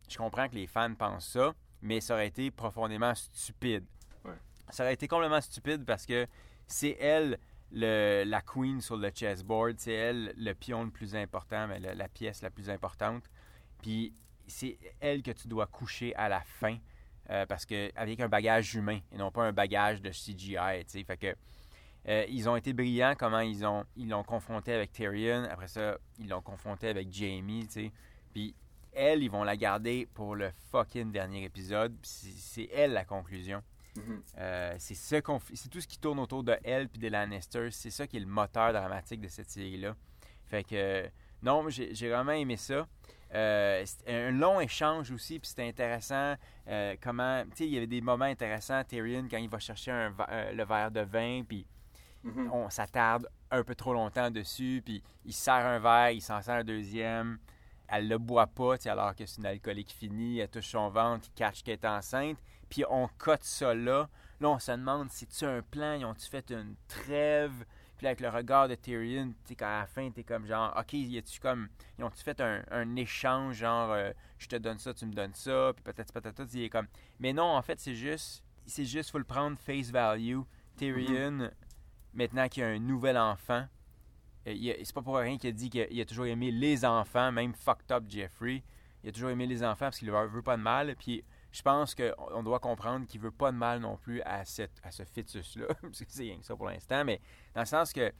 Je 0.07 0.17
comprends 0.17 0.47
que 0.47 0.55
les 0.55 0.67
fans 0.67 0.93
pensent 0.95 1.27
ça, 1.29 1.53
mais 1.81 2.01
ça 2.01 2.13
aurait 2.13 2.27
été 2.27 2.49
profondément 2.51 3.13
stupide. 3.15 3.85
Ouais. 4.25 4.31
Ça 4.69 4.83
aurait 4.83 4.93
été 4.93 5.07
complètement 5.07 5.41
stupide 5.41 5.85
parce 5.85 6.05
que 6.05 6.27
c'est 6.65 6.97
elle 6.99 7.37
le- 7.71 8.23
la 8.25 8.41
queen 8.41 8.79
sur 8.81 8.95
le 8.97 9.11
chessboard, 9.13 9.75
c'est 9.79 9.93
elle 9.93 10.33
le 10.37 10.53
pion 10.53 10.83
le 10.85 10.89
plus 10.91 11.15
important, 11.15 11.67
mais 11.67 11.79
la 11.79 12.07
pièce 12.07 12.41
la 12.41 12.49
plus 12.49 12.69
importante. 12.69 13.23
Puis 13.81 14.13
c'est 14.47 14.77
elle 15.01 15.21
que 15.21 15.31
tu 15.31 15.47
dois 15.49 15.67
coucher 15.67 16.15
à 16.15 16.29
la 16.29 16.41
fin 16.41 16.77
euh, 17.29 17.45
parce 17.45 17.65
que 17.65 17.91
avec 17.95 18.21
un 18.21 18.29
bagage 18.29 18.73
humain 18.75 18.99
et 19.11 19.17
non 19.17 19.31
pas 19.31 19.43
un 19.43 19.51
bagage 19.51 20.01
de 20.01 20.09
CGI, 20.11 20.85
tu 20.85 20.91
sais. 20.91 21.03
Fait 21.03 21.17
que 21.17 21.35
euh, 22.07 22.25
ils 22.29 22.47
ont 22.47 22.55
été 22.55 22.71
brillants 22.71 23.15
comment 23.19 23.41
ils 23.41 23.65
ont 23.65 23.83
ils 23.97 24.07
l'ont 24.07 24.23
confronté 24.23 24.71
avec 24.71 24.93
Tyrion, 24.93 25.43
après 25.51 25.67
ça 25.67 25.97
ils 26.19 26.29
l'ont 26.29 26.41
confronté 26.41 26.87
avec 26.87 27.11
Jamie. 27.11 27.67
Puis 28.31 28.55
elle, 28.93 29.23
ils 29.23 29.29
vont 29.31 29.43
la 29.43 29.55
garder 29.57 30.07
pour 30.13 30.35
le 30.35 30.51
fucking 30.71 31.11
dernier 31.11 31.43
épisode. 31.43 31.95
C'est 32.03 32.69
elle 32.73 32.93
la 32.93 33.05
conclusion. 33.05 33.61
Mhm. 33.95 34.21
Euh, 34.37 34.75
c'est 34.77 34.93
ce 34.95 35.21
c'est 35.55 35.69
tout 35.69 35.81
ce 35.81 35.87
qui 35.87 35.97
tourne 35.97 36.19
autour 36.19 36.43
de 36.43 36.55
elle 36.63 36.87
puis 36.87 36.99
des 36.99 37.09
Lannister. 37.09 37.69
C'est 37.71 37.89
ça 37.89 38.05
qui 38.07 38.17
est 38.17 38.21
le 38.21 38.25
moteur 38.27 38.71
dramatique 38.73 39.21
de 39.21 39.27
cette 39.27 39.49
série-là. 39.49 39.95
Fait 40.45 40.63
que 40.63 41.09
non, 41.41 41.67
j'ai 41.69 42.09
vraiment 42.09 42.31
aimé 42.31 42.57
ça. 42.57 42.87
Euh, 43.33 43.83
c'était 43.85 44.13
un 44.13 44.31
long 44.31 44.61
échange 44.61 45.11
aussi, 45.11 45.39
puis 45.39 45.49
c'était 45.49 45.67
intéressant. 45.67 46.35
euh, 46.67 46.95
comment, 47.01 47.43
tu 47.51 47.57
sais, 47.57 47.65
il 47.67 47.73
y 47.73 47.77
avait 47.77 47.87
des 47.87 48.01
moments 48.01 48.25
intéressants. 48.25 48.83
Tyrion 48.83 49.27
quand 49.29 49.37
il 49.37 49.49
va 49.49 49.59
chercher 49.59 49.91
un, 49.91 50.13
le 50.53 50.63
verre 50.65 50.91
de 50.91 51.01
vin, 51.01 51.43
puis 51.47 51.65
Mhm. 52.23 52.49
on 52.51 52.69
s'attarde 52.69 53.27
un 53.51 53.63
peu 53.63 53.75
trop 53.75 53.93
longtemps 53.93 54.29
dessus, 54.31 54.81
puis 54.83 55.01
il 55.23 55.33
sert 55.33 55.53
un 55.65 55.79
verre, 55.79 56.11
il 56.11 56.21
s'en 56.21 56.41
sert 56.41 56.55
un 56.55 56.63
deuxième. 56.63 57.37
Elle 57.87 58.07
le 58.07 58.17
boit 58.17 58.47
pas, 58.47 58.77
tu 58.77 58.89
alors 58.89 59.15
que 59.15 59.25
c'est 59.25 59.37
une 59.37 59.45
alcoolique 59.45 59.91
finie, 59.91 60.39
elle 60.39 60.49
touche 60.49 60.67
son 60.67 60.89
ventre, 60.89 61.27
il 61.29 61.33
catch 61.37 61.63
qu'elle 61.63 61.75
est 61.75 61.85
enceinte, 61.85 62.37
puis 62.69 62.83
on 62.89 63.09
cote 63.17 63.43
ça 63.43 63.73
là. 63.73 64.09
Là, 64.39 64.49
on 64.49 64.59
se 64.59 64.71
demande, 64.71 65.09
c'est-tu 65.09 65.45
un 65.45 65.61
plan, 65.61 65.93
ils 65.93 66.05
ont-tu 66.05 66.27
fait 66.27 66.51
une 66.51 66.75
trêve? 66.87 67.65
Puis 67.97 68.03
là, 68.03 68.09
avec 68.09 68.19
le 68.19 68.29
regard 68.29 68.67
de 68.67 68.75
Tyrion, 68.75 69.33
tu 69.45 69.55
sais, 69.55 69.63
à 69.63 69.79
la 69.79 69.87
fin, 69.87 70.11
t'es 70.11 70.23
comme 70.23 70.45
genre, 70.45 70.71
OK, 70.77 70.93
y 70.93 71.17
a-tu 71.17 71.39
comme, 71.39 71.69
ils 71.97 72.03
ont-tu 72.03 72.23
fait 72.23 72.39
un, 72.41 72.63
un 72.69 72.95
échange, 72.95 73.55
genre, 73.55 73.91
euh, 73.91 74.11
je 74.37 74.47
te 74.47 74.55
donne 74.55 74.77
ça, 74.77 74.93
tu 74.93 75.05
me 75.07 75.13
donnes 75.13 75.33
ça, 75.33 75.71
puis 75.75 75.83
peut-être, 75.83 76.13
peut-être, 76.13 76.43
il 76.53 76.63
est 76.63 76.69
comme. 76.69 76.87
Mais 77.19 77.33
non, 77.33 77.45
en 77.45 77.61
fait, 77.63 77.79
c'est 77.79 77.95
juste, 77.95 78.43
c'est 78.67 78.85
juste, 78.85 79.09
faut 79.09 79.17
le 79.17 79.23
prendre 79.23 79.57
face 79.57 79.89
value. 79.89 80.41
Tyrion, 80.75 81.49
maintenant 82.13 82.47
qu'il 82.47 82.61
y 82.61 82.65
a 82.65 82.69
un 82.69 82.77
nouvel 82.77 83.17
enfant, 83.17 83.65
c'est 84.55 84.93
pas 84.93 85.01
pour 85.01 85.17
rien 85.17 85.37
qu'il 85.37 85.49
a 85.49 85.53
dit 85.53 85.69
qu'il 85.69 86.01
a 86.01 86.05
toujours 86.05 86.25
aimé 86.25 86.51
les 86.51 86.85
enfants, 86.85 87.31
même 87.31 87.53
fucked 87.53 87.91
up 87.91 88.03
Jeffrey. 88.07 88.63
Il 89.03 89.09
a 89.09 89.11
toujours 89.11 89.29
aimé 89.29 89.45
les 89.45 89.63
enfants 89.63 89.85
parce 89.85 89.99
qu'il 89.99 90.09
veut, 90.11 90.27
veut 90.27 90.41
pas 90.41 90.57
de 90.57 90.61
mal. 90.61 90.95
Puis 90.97 91.23
je 91.51 91.61
pense 91.61 91.95
qu'on 91.95 92.11
on 92.33 92.43
doit 92.43 92.59
comprendre 92.59 93.05
qu'il 93.07 93.21
veut 93.21 93.31
pas 93.31 93.51
de 93.51 93.57
mal 93.57 93.79
non 93.79 93.97
plus 93.97 94.21
à, 94.23 94.43
cette, 94.45 94.79
à 94.83 94.91
ce 94.91 95.03
fœtus-là. 95.03 95.67
parce 95.81 95.99
que 95.99 96.05
c'est 96.09 96.23
rien 96.23 96.37
que 96.39 96.45
ça 96.45 96.55
pour 96.55 96.67
l'instant. 96.67 97.03
Mais 97.05 97.21
dans 97.53 97.61
le 97.61 97.67
sens 97.67 97.93
que 97.93 98.11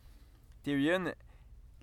Tyrion, 0.64 1.12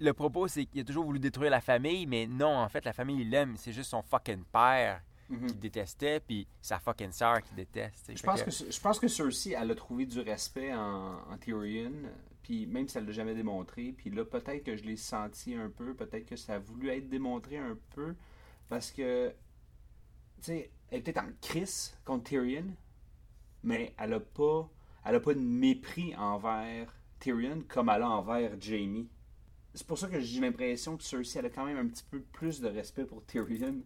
le 0.01 0.13
propos, 0.13 0.49
c'est 0.49 0.67
qu'il 0.67 0.81
a 0.81 0.85
toujours 0.85 1.05
voulu 1.05 1.19
détruire 1.21 1.51
la 1.51 1.61
famille, 1.61 2.07
mais 2.07 2.27
non, 2.27 2.57
en 2.57 2.69
fait, 2.69 2.85
la 2.85 2.93
famille, 2.93 3.21
il 3.21 3.31
l'aime. 3.31 3.57
C'est 3.57 3.73
juste 3.73 3.91
son 3.91 4.03
fucking 4.03 4.45
père 4.45 5.03
Mhm. 5.31 5.47
qui 5.47 5.55
détestait, 5.55 6.21
puis 6.21 6.47
sa 6.61 6.79
fucking 6.79 7.11
sœur 7.11 7.41
qui 7.43 7.55
déteste. 7.55 8.13
Je 8.15 8.23
pense 8.23 8.43
que, 8.43 8.51
je 8.51 8.79
pense 8.81 8.99
que 8.99 9.09
Cersei, 9.09 9.55
elle 9.59 9.71
a 9.71 9.75
trouvé 9.75 10.05
du 10.05 10.21
respect 10.21 10.75
en, 10.75 11.15
en 11.31 11.39
Tyrion, 11.39 11.93
puis 12.45 12.67
même 12.67 12.87
si 12.87 12.99
elle 12.99 13.07
l'a 13.07 13.13
jamais 13.13 13.35
démontré, 13.35 13.95
puis 13.97 14.11
là, 14.11 14.25
peut-être 14.25 14.63
que 14.63 14.77
je 14.77 14.85
l'ai 14.85 14.97
senti 14.97 15.55
un 15.55 15.71
peu, 15.71 15.95
peut-être 15.95 16.27
que 16.27 16.37
ça 16.37 16.57
a 16.57 16.59
voulu 16.59 16.91
être 16.91 17.09
démontré 17.09 17.57
un 17.57 17.77
peu, 17.95 18.15
parce 18.69 18.93
que, 18.93 19.31
tu 19.31 20.43
sais, 20.43 20.71
elle 20.91 21.01
était 21.01 21.19
en 21.19 21.31
crise 21.41 21.97
contre 22.05 22.25
Tyrion, 22.25 22.67
mais 23.63 23.95
elle 23.99 24.13
a 24.13 24.21
pas, 24.21 24.71
elle 25.07 25.15
a 25.15 25.21
pas 25.21 25.33
de 25.33 25.41
mépris 25.41 26.15
envers 26.17 26.95
Tyrion 27.19 27.65
comme 27.67 27.89
elle 27.89 28.03
a 28.03 28.11
envers 28.11 28.61
Jamie. 28.61 29.09
C'est 29.73 29.87
pour 29.87 29.97
ça 29.97 30.09
que 30.09 30.21
j'ai 30.21 30.41
l'impression 30.41 30.99
que 30.99 31.03
Cersei, 31.03 31.39
elle 31.39 31.47
a 31.47 31.51
quand 31.51 31.65
même 31.65 31.79
un 31.79 31.89
petit 31.89 32.05
peu 32.05 32.21
plus 32.21 32.61
de 32.61 32.69
respect 32.69 33.07
pour 33.07 33.25
Tyrion 33.25 33.81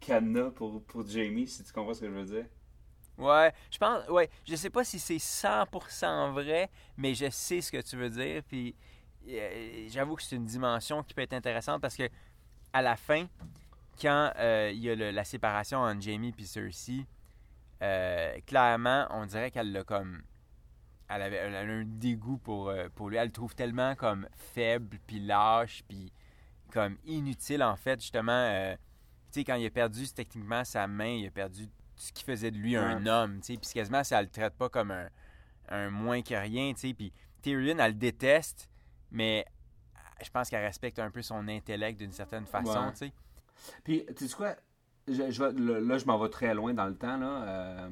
qu'elle 0.00 0.24
n'a 0.24 0.50
pour, 0.50 0.82
pour 0.82 1.06
Jamie, 1.06 1.46
si 1.46 1.62
tu 1.62 1.72
comprends 1.72 1.94
ce 1.94 2.00
que 2.00 2.06
je 2.06 2.12
veux 2.12 2.24
dire. 2.24 2.46
Ouais, 3.20 3.52
je 3.70 3.76
pense, 3.76 4.08
ouais, 4.08 4.30
je 4.48 4.56
sais 4.56 4.70
pas 4.70 4.82
si 4.82 4.98
c'est 4.98 5.18
100% 5.18 6.32
vrai, 6.32 6.70
mais 6.96 7.14
je 7.14 7.28
sais 7.28 7.60
ce 7.60 7.70
que 7.70 7.80
tu 7.82 7.96
veux 7.96 8.08
dire. 8.08 8.42
Puis 8.48 8.74
euh, 9.28 9.88
j'avoue 9.90 10.16
que 10.16 10.22
c'est 10.22 10.36
une 10.36 10.46
dimension 10.46 11.02
qui 11.02 11.12
peut 11.12 11.20
être 11.20 11.34
intéressante 11.34 11.82
parce 11.82 11.96
que 11.96 12.08
à 12.72 12.80
la 12.80 12.96
fin, 12.96 13.26
quand 14.00 14.32
euh, 14.38 14.70
il 14.72 14.80
y 14.80 14.90
a 14.90 15.12
la 15.12 15.24
séparation 15.24 15.80
entre 15.80 16.00
Jamie 16.00 16.34
et 16.38 16.44
Cersei, 16.44 17.04
euh, 17.82 18.40
clairement, 18.46 19.06
on 19.10 19.26
dirait 19.26 19.50
qu'elle 19.50 19.70
l'a 19.70 19.84
comme, 19.84 20.22
elle 21.10 21.20
avait 21.20 21.40
a 21.40 21.60
un 21.60 21.84
dégoût 21.84 22.38
pour 22.38 22.72
pour 22.94 23.10
lui. 23.10 23.18
Elle 23.18 23.26
le 23.26 23.32
trouve 23.32 23.54
tellement 23.54 23.94
comme 23.96 24.26
faible, 24.54 24.98
puis 25.06 25.20
lâche, 25.20 25.82
puis 25.86 26.10
comme 26.72 26.96
inutile 27.04 27.62
en 27.62 27.76
fait 27.76 28.00
justement. 28.00 28.74
tu 29.30 29.40
sais, 29.40 29.44
quand 29.44 29.56
il 29.56 29.66
a 29.66 29.70
perdu 29.70 30.08
techniquement 30.08 30.64
sa 30.64 30.86
main, 30.86 31.10
il 31.10 31.26
a 31.26 31.30
perdu 31.30 31.68
ce 32.00 32.12
qui 32.12 32.24
faisait 32.24 32.50
de 32.50 32.56
lui 32.56 32.76
un 32.76 33.04
homme, 33.06 33.40
tu 33.40 33.54
sais. 33.54 33.56
Puis 33.60 33.70
quasiment, 33.74 34.02
ça 34.04 34.20
le 34.22 34.28
traite 34.28 34.54
pas 34.54 34.68
comme 34.68 34.90
un, 34.90 35.08
un 35.68 35.90
moins 35.90 36.22
que 36.22 36.34
rien, 36.34 36.72
tu 36.72 36.80
sais. 36.88 36.94
Puis 36.94 37.12
Tyrion, 37.42 37.78
elle 37.78 37.92
le 37.92 37.98
déteste, 37.98 38.68
mais 39.10 39.44
je 40.22 40.30
pense 40.30 40.48
qu'elle 40.50 40.64
respecte 40.64 40.98
un 40.98 41.10
peu 41.10 41.22
son 41.22 41.46
intellect 41.48 41.98
d'une 41.98 42.12
certaine 42.12 42.46
façon, 42.46 42.86
Ouais. 42.86 42.92
tu 42.92 42.96
sais. 42.98 43.12
Puis, 43.84 44.06
tu 44.16 44.26
sais 44.28 44.34
quoi? 44.36 44.56
Je, 45.08 45.42
là, 45.82 45.98
je 45.98 46.04
m'en 46.06 46.18
vais 46.18 46.28
très 46.30 46.54
loin 46.54 46.72
dans 46.72 46.86
le 46.86 46.94
temps, 46.96 47.16
là. 47.18 47.42
euh, 47.48 47.90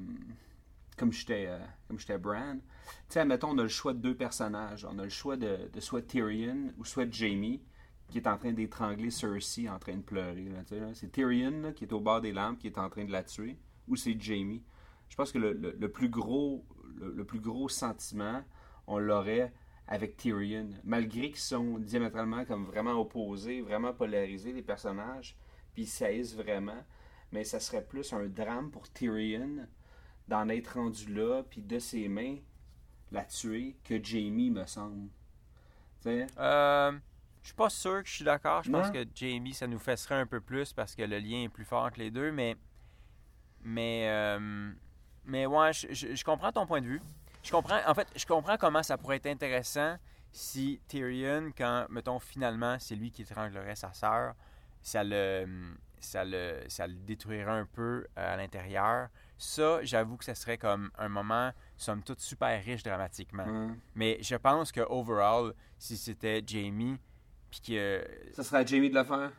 comme 0.96 1.12
j'étais 1.12 1.46
euh, 1.48 1.58
comme 1.86 1.98
j'étais 1.98 2.18
Bran. 2.18 2.56
Tu 2.56 2.60
sais, 3.08 3.20
admettons, 3.20 3.50
on 3.50 3.58
a 3.58 3.62
le 3.62 3.68
choix 3.68 3.92
de 3.92 3.98
deux 3.98 4.16
personnages. 4.16 4.84
On 4.84 4.98
a 4.98 5.04
le 5.04 5.08
choix 5.10 5.36
de, 5.36 5.70
de 5.72 5.80
soit 5.80 6.02
Tyrion 6.02 6.72
ou 6.78 6.84
soit 6.84 7.10
Jamie. 7.12 7.62
qui 8.08 8.18
est 8.18 8.26
en 8.26 8.38
train 8.38 8.52
d'étrangler 8.52 9.10
Cersei 9.10 9.68
en 9.68 9.78
train 9.78 9.96
de 9.96 10.02
pleurer. 10.02 10.44
là, 10.48 10.62
là. 10.78 10.94
C'est 10.94 11.12
Tyrion 11.12 11.60
là, 11.62 11.72
qui 11.72 11.84
est 11.84 11.92
au 11.92 12.00
bord 12.00 12.20
des 12.22 12.32
lampes 12.32 12.58
qui 12.58 12.66
est 12.68 12.78
en 12.78 12.88
train 12.88 13.04
de 13.04 13.12
la 13.12 13.22
tuer 13.22 13.58
ou 13.88 13.96
c'est 13.96 14.20
Jamie. 14.20 14.62
Je 15.08 15.16
pense 15.16 15.32
que 15.32 15.38
le, 15.38 15.52
le- 15.52 15.76
le 15.78 15.90
plus 15.90 16.08
gros 16.08 16.64
le, 16.96 17.12
le 17.12 17.24
plus 17.24 17.40
gros 17.40 17.68
sentiment, 17.68 18.42
on 18.86 18.98
l'aurait 18.98 19.52
avec 19.86 20.16
Tyrion. 20.16 20.68
Malgré 20.84 21.28
qu'ils 21.30 21.36
sont 21.38 21.78
diamétralement 21.78 22.44
comme 22.44 22.64
vraiment 22.66 22.92
opposés, 23.00 23.60
vraiment 23.60 23.92
polarisés 23.94 24.52
les 24.52 24.62
personnages, 24.62 25.36
puis 25.72 25.82
ils 25.84 25.86
saillissent 25.86 26.34
vraiment, 26.36 26.84
mais 27.32 27.44
ça 27.44 27.60
serait 27.60 27.84
plus 27.84 28.12
un 28.12 28.26
drame 28.26 28.70
pour 28.70 28.90
Tyrion 28.92 29.66
d'en 30.28 30.48
être 30.48 30.74
rendu 30.78 31.12
là, 31.14 31.42
puis 31.48 31.62
de 31.62 31.78
ses 31.78 32.08
mains 32.08 32.36
la 33.12 33.24
tuer 33.24 33.76
que 33.84 34.02
Jamie 34.02 34.50
me 34.50 34.66
semble. 34.66 35.08
Tu 36.02 36.08
sais? 36.10 36.26
Euh, 36.38 36.92
je 37.42 37.48
suis 37.48 37.54
pas 37.56 37.70
sûr 37.70 38.02
que 38.02 38.08
je 38.08 38.14
suis 38.16 38.24
d'accord. 38.24 38.62
Je 38.62 38.70
pense 38.70 38.90
que 38.90 39.04
Jamie, 39.14 39.54
ça 39.54 39.66
nous 39.66 39.78
fesserait 39.78 40.14
un 40.16 40.26
peu 40.26 40.40
plus 40.40 40.72
parce 40.72 40.94
que 40.94 41.02
le 41.02 41.18
lien 41.18 41.42
est 41.44 41.48
plus 41.48 41.64
fort 41.64 41.84
entre 41.84 41.98
les 41.98 42.10
deux, 42.10 42.30
mais. 42.32 42.56
Mais. 43.62 44.04
euh, 44.08 44.70
mais 45.24 45.46
ouais, 45.46 45.72
je, 45.72 45.86
je- 45.92 46.14
je 46.14 46.24
comprends 46.24 46.52
ton 46.52 46.66
point 46.66 46.80
de 46.80 46.86
vue. 46.86 47.02
Je 47.42 47.50
comprends. 47.50 47.80
En 47.86 47.94
fait, 47.94 48.08
je 48.16 48.24
comprends 48.26 48.56
comment 48.56 48.82
ça 48.82 48.96
pourrait 48.98 49.16
être 49.16 49.26
intéressant 49.26 49.96
si 50.32 50.80
Tyrion, 50.88 51.50
quand, 51.56 51.86
mettons, 51.90 52.18
finalement, 52.18 52.76
c'est 52.78 52.94
lui 52.96 53.10
qui 53.10 53.22
étranglerait 53.22 53.76
sa 53.76 53.92
sœur, 53.92 54.34
ça 54.82 55.02
le. 55.04 55.46
Ça 56.00 56.24
le, 56.24 56.60
ça 56.68 56.86
le 56.86 56.94
détruirait 56.94 57.50
un 57.50 57.66
peu 57.66 58.06
euh, 58.16 58.34
à 58.34 58.36
l'intérieur. 58.36 59.08
Ça, 59.36 59.80
j'avoue 59.82 60.16
que 60.16 60.24
ça 60.24 60.36
serait 60.36 60.56
comme 60.56 60.92
un 60.96 61.08
moment, 61.08 61.50
somme 61.76 62.04
toute, 62.04 62.20
super 62.20 62.62
riche 62.64 62.84
dramatiquement. 62.84 63.44
Mais 63.96 64.16
je 64.20 64.36
pense 64.36 64.70
que 64.70 64.80
overall, 64.88 65.54
si 65.76 65.96
c'était 65.96 66.40
Jamie, 66.46 67.00
puis 67.50 67.60
que. 67.66 68.06
Ça 68.32 68.44
serait 68.44 68.58
à 68.58 68.64
Jamie 68.64 68.90
de 68.90 68.94
le 68.94 69.02
faire? 69.02 69.32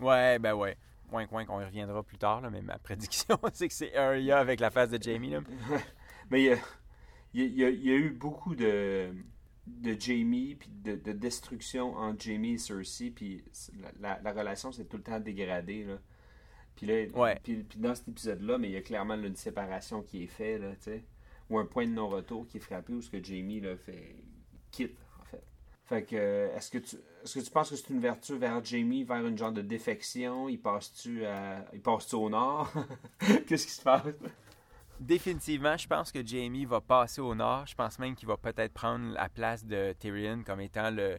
Ouais, 0.00 0.38
ben 0.38 0.54
ouais. 0.54 0.78
Point, 1.12 1.26
point, 1.26 1.44
qu'on 1.44 1.60
y 1.60 1.64
reviendra 1.64 2.02
plus 2.02 2.16
tard, 2.16 2.40
là, 2.40 2.48
mais 2.48 2.62
ma 2.62 2.78
prédiction, 2.78 3.38
c'est 3.52 3.68
que 3.68 3.74
c'est 3.74 3.94
Arya 3.94 4.38
avec 4.38 4.60
la 4.60 4.70
face 4.70 4.88
de 4.88 5.00
Jamie. 5.02 5.28
Là. 5.30 5.40
Mais 6.30 6.42
il 6.42 6.46
y 7.34 7.62
a, 7.64 7.68
y 7.68 7.74
y 7.84 7.90
eu 7.90 8.10
beaucoup 8.10 8.54
de, 8.54 9.12
de 9.66 10.00
Jamie, 10.00 10.54
puis 10.54 10.70
de, 10.70 10.96
de 10.96 11.12
destruction 11.12 11.94
entre 11.96 12.22
Jamie 12.24 12.54
et 12.54 12.58
Cersei, 12.58 13.10
puis 13.10 13.44
la, 13.78 13.92
la- 14.00 14.20
la 14.22 14.32
relation 14.32 14.72
s'est 14.72 14.86
tout 14.86 14.96
le 14.96 15.02
temps 15.02 15.20
dégradée. 15.20 15.84
Là. 15.84 15.98
Puis 16.76 16.86
là, 16.86 17.04
Ouais. 17.14 17.38
puis, 17.42 17.62
puis 17.62 17.78
dans 17.78 17.94
cet 17.94 18.08
épisode-là, 18.08 18.56
mais 18.56 18.70
il 18.70 18.72
y 18.72 18.76
a 18.78 18.80
clairement 18.82 19.14
là, 19.16 19.26
une 19.26 19.36
séparation 19.36 20.00
qui 20.02 20.22
est 20.24 20.28
faite, 20.28 20.62
là, 20.62 20.70
tu 20.76 20.84
sais, 20.84 21.04
ou 21.50 21.58
un 21.58 21.66
point 21.66 21.86
de 21.86 21.92
non-retour 21.92 22.46
qui 22.48 22.56
est 22.56 22.60
frappé, 22.60 22.94
où 22.94 23.02
ce 23.02 23.10
que 23.10 23.22
Jamie 23.22 23.60
là, 23.60 23.76
fait 23.76 24.16
quitte, 24.70 24.96
fait. 25.94 26.04
Que, 26.04 26.50
est-ce 26.56 26.70
que 26.70 26.78
tu 26.78 26.96
est-ce 27.22 27.38
que 27.38 27.44
tu 27.44 27.50
penses 27.50 27.70
que 27.70 27.76
c'est 27.76 27.90
une 27.90 28.00
vertu 28.00 28.36
vers 28.36 28.64
Jamie, 28.64 29.04
vers 29.04 29.24
une 29.26 29.38
genre 29.38 29.52
de 29.52 29.62
défection? 29.62 30.48
Il 30.48 30.60
passe-tu 30.60 31.24
au 32.14 32.30
nord? 32.30 32.72
Qu'est-ce 33.46 33.66
qui 33.66 33.72
se 33.72 33.82
passe? 33.82 34.02
Définitivement, 34.98 35.76
je 35.76 35.86
pense 35.86 36.10
que 36.10 36.24
Jamie 36.24 36.64
va 36.64 36.80
passer 36.80 37.20
au 37.20 37.34
nord. 37.34 37.66
Je 37.66 37.74
pense 37.74 37.98
même 37.98 38.14
qu'il 38.14 38.28
va 38.28 38.36
peut-être 38.36 38.72
prendre 38.72 39.12
la 39.14 39.28
place 39.28 39.64
de 39.64 39.94
Tyrion 39.98 40.42
comme 40.44 40.60
étant 40.60 40.90
le, 40.90 41.18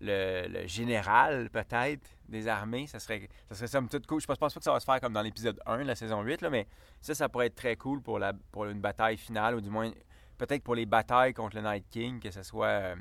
le, 0.00 0.66
général, 0.66 1.50
peut-être, 1.50 2.08
des 2.28 2.48
armées. 2.48 2.86
Ça 2.86 2.98
serait, 2.98 3.28
ça 3.48 3.54
serait 3.54 3.66
somme 3.66 3.88
toute 3.88 4.06
cool. 4.06 4.20
Je 4.20 4.26
pense, 4.26 4.38
pense 4.38 4.54
pas 4.54 4.60
que 4.60 4.64
ça 4.64 4.72
va 4.72 4.80
se 4.80 4.84
faire 4.84 5.00
comme 5.00 5.12
dans 5.12 5.22
l'épisode 5.22 5.60
1 5.66 5.78
de 5.78 5.82
la 5.84 5.94
saison 5.94 6.22
8, 6.22 6.42
là, 6.42 6.50
mais 6.50 6.66
ça, 7.00 7.14
ça 7.14 7.28
pourrait 7.28 7.46
être 7.46 7.54
très 7.54 7.76
cool 7.76 8.02
pour, 8.02 8.18
la, 8.18 8.32
pour 8.52 8.66
une 8.66 8.80
bataille 8.80 9.16
finale, 9.16 9.56
ou 9.56 9.60
du 9.60 9.70
moins, 9.70 9.90
peut-être 10.38 10.62
pour 10.62 10.74
les 10.74 10.86
batailles 10.86 11.34
contre 11.34 11.56
le 11.56 11.62
Night 11.62 11.84
King, 11.90 12.20
que 12.20 12.30
ce 12.30 12.42
soit 12.42 12.66
euh, 12.66 12.96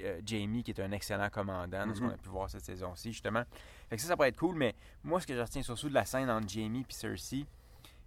euh, 0.00 0.20
Jamie, 0.24 0.62
qui 0.64 0.72
est 0.72 0.80
un 0.80 0.90
excellent 0.92 1.28
commandant, 1.30 1.94
ce 1.94 2.00
qu'on 2.00 2.08
a 2.08 2.16
pu 2.16 2.28
voir 2.28 2.50
cette 2.50 2.64
saison-ci, 2.64 3.12
justement. 3.12 3.44
Fait 3.88 3.96
que 3.96 4.02
ça, 4.02 4.08
ça 4.08 4.16
pourrait 4.16 4.30
être 4.30 4.38
cool, 4.38 4.56
mais 4.56 4.74
moi, 5.04 5.20
ce 5.20 5.26
que 5.26 5.34
je 5.34 5.40
retiens 5.40 5.62
surtout 5.62 5.88
de 5.88 5.94
la 5.94 6.04
scène 6.04 6.30
entre 6.30 6.48
Jamie 6.48 6.84
et 6.88 6.92
Cersei, 6.92 7.46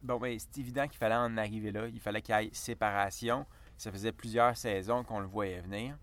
Bon, 0.04 0.18
ben, 0.18 0.38
c'est 0.40 0.58
évident 0.58 0.88
qu'il 0.88 0.98
fallait 0.98 1.16
en 1.16 1.38
arriver 1.38 1.72
là. 1.72 1.88
Il 1.88 2.00
fallait 2.00 2.22
qu'il 2.22 2.36
y 2.36 2.46
ait 2.46 2.50
séparation. 2.54 3.46
Ça 3.78 3.92
faisait 3.92 4.12
plusieurs 4.12 4.58
saisons 4.58 5.04
qu'on 5.04 5.20
le 5.20 5.28
voyait 5.28 5.62
venir. 5.62 5.96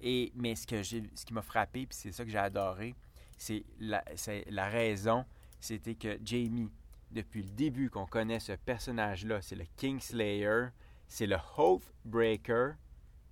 Et, 0.00 0.32
mais 0.36 0.54
ce, 0.54 0.66
que 0.66 0.82
j'ai, 0.82 1.02
ce 1.14 1.24
qui 1.24 1.34
m'a 1.34 1.42
frappé, 1.42 1.86
puis 1.86 1.96
c'est 1.96 2.12
ça 2.12 2.24
que 2.24 2.30
j'ai 2.30 2.38
adoré, 2.38 2.94
c'est 3.36 3.64
la, 3.80 4.02
c'est 4.14 4.44
la 4.50 4.68
raison, 4.68 5.24
c'était 5.60 5.94
que 5.94 6.18
Jamie, 6.24 6.70
depuis 7.10 7.42
le 7.42 7.50
début 7.50 7.90
qu'on 7.90 8.06
connaît 8.06 8.40
ce 8.40 8.52
personnage-là, 8.52 9.42
c'est 9.42 9.54
le 9.54 9.64
Kingslayer, 9.76 10.68
c'est 11.12 11.26
le 11.26 11.36
Oathbreaker, 11.58 12.74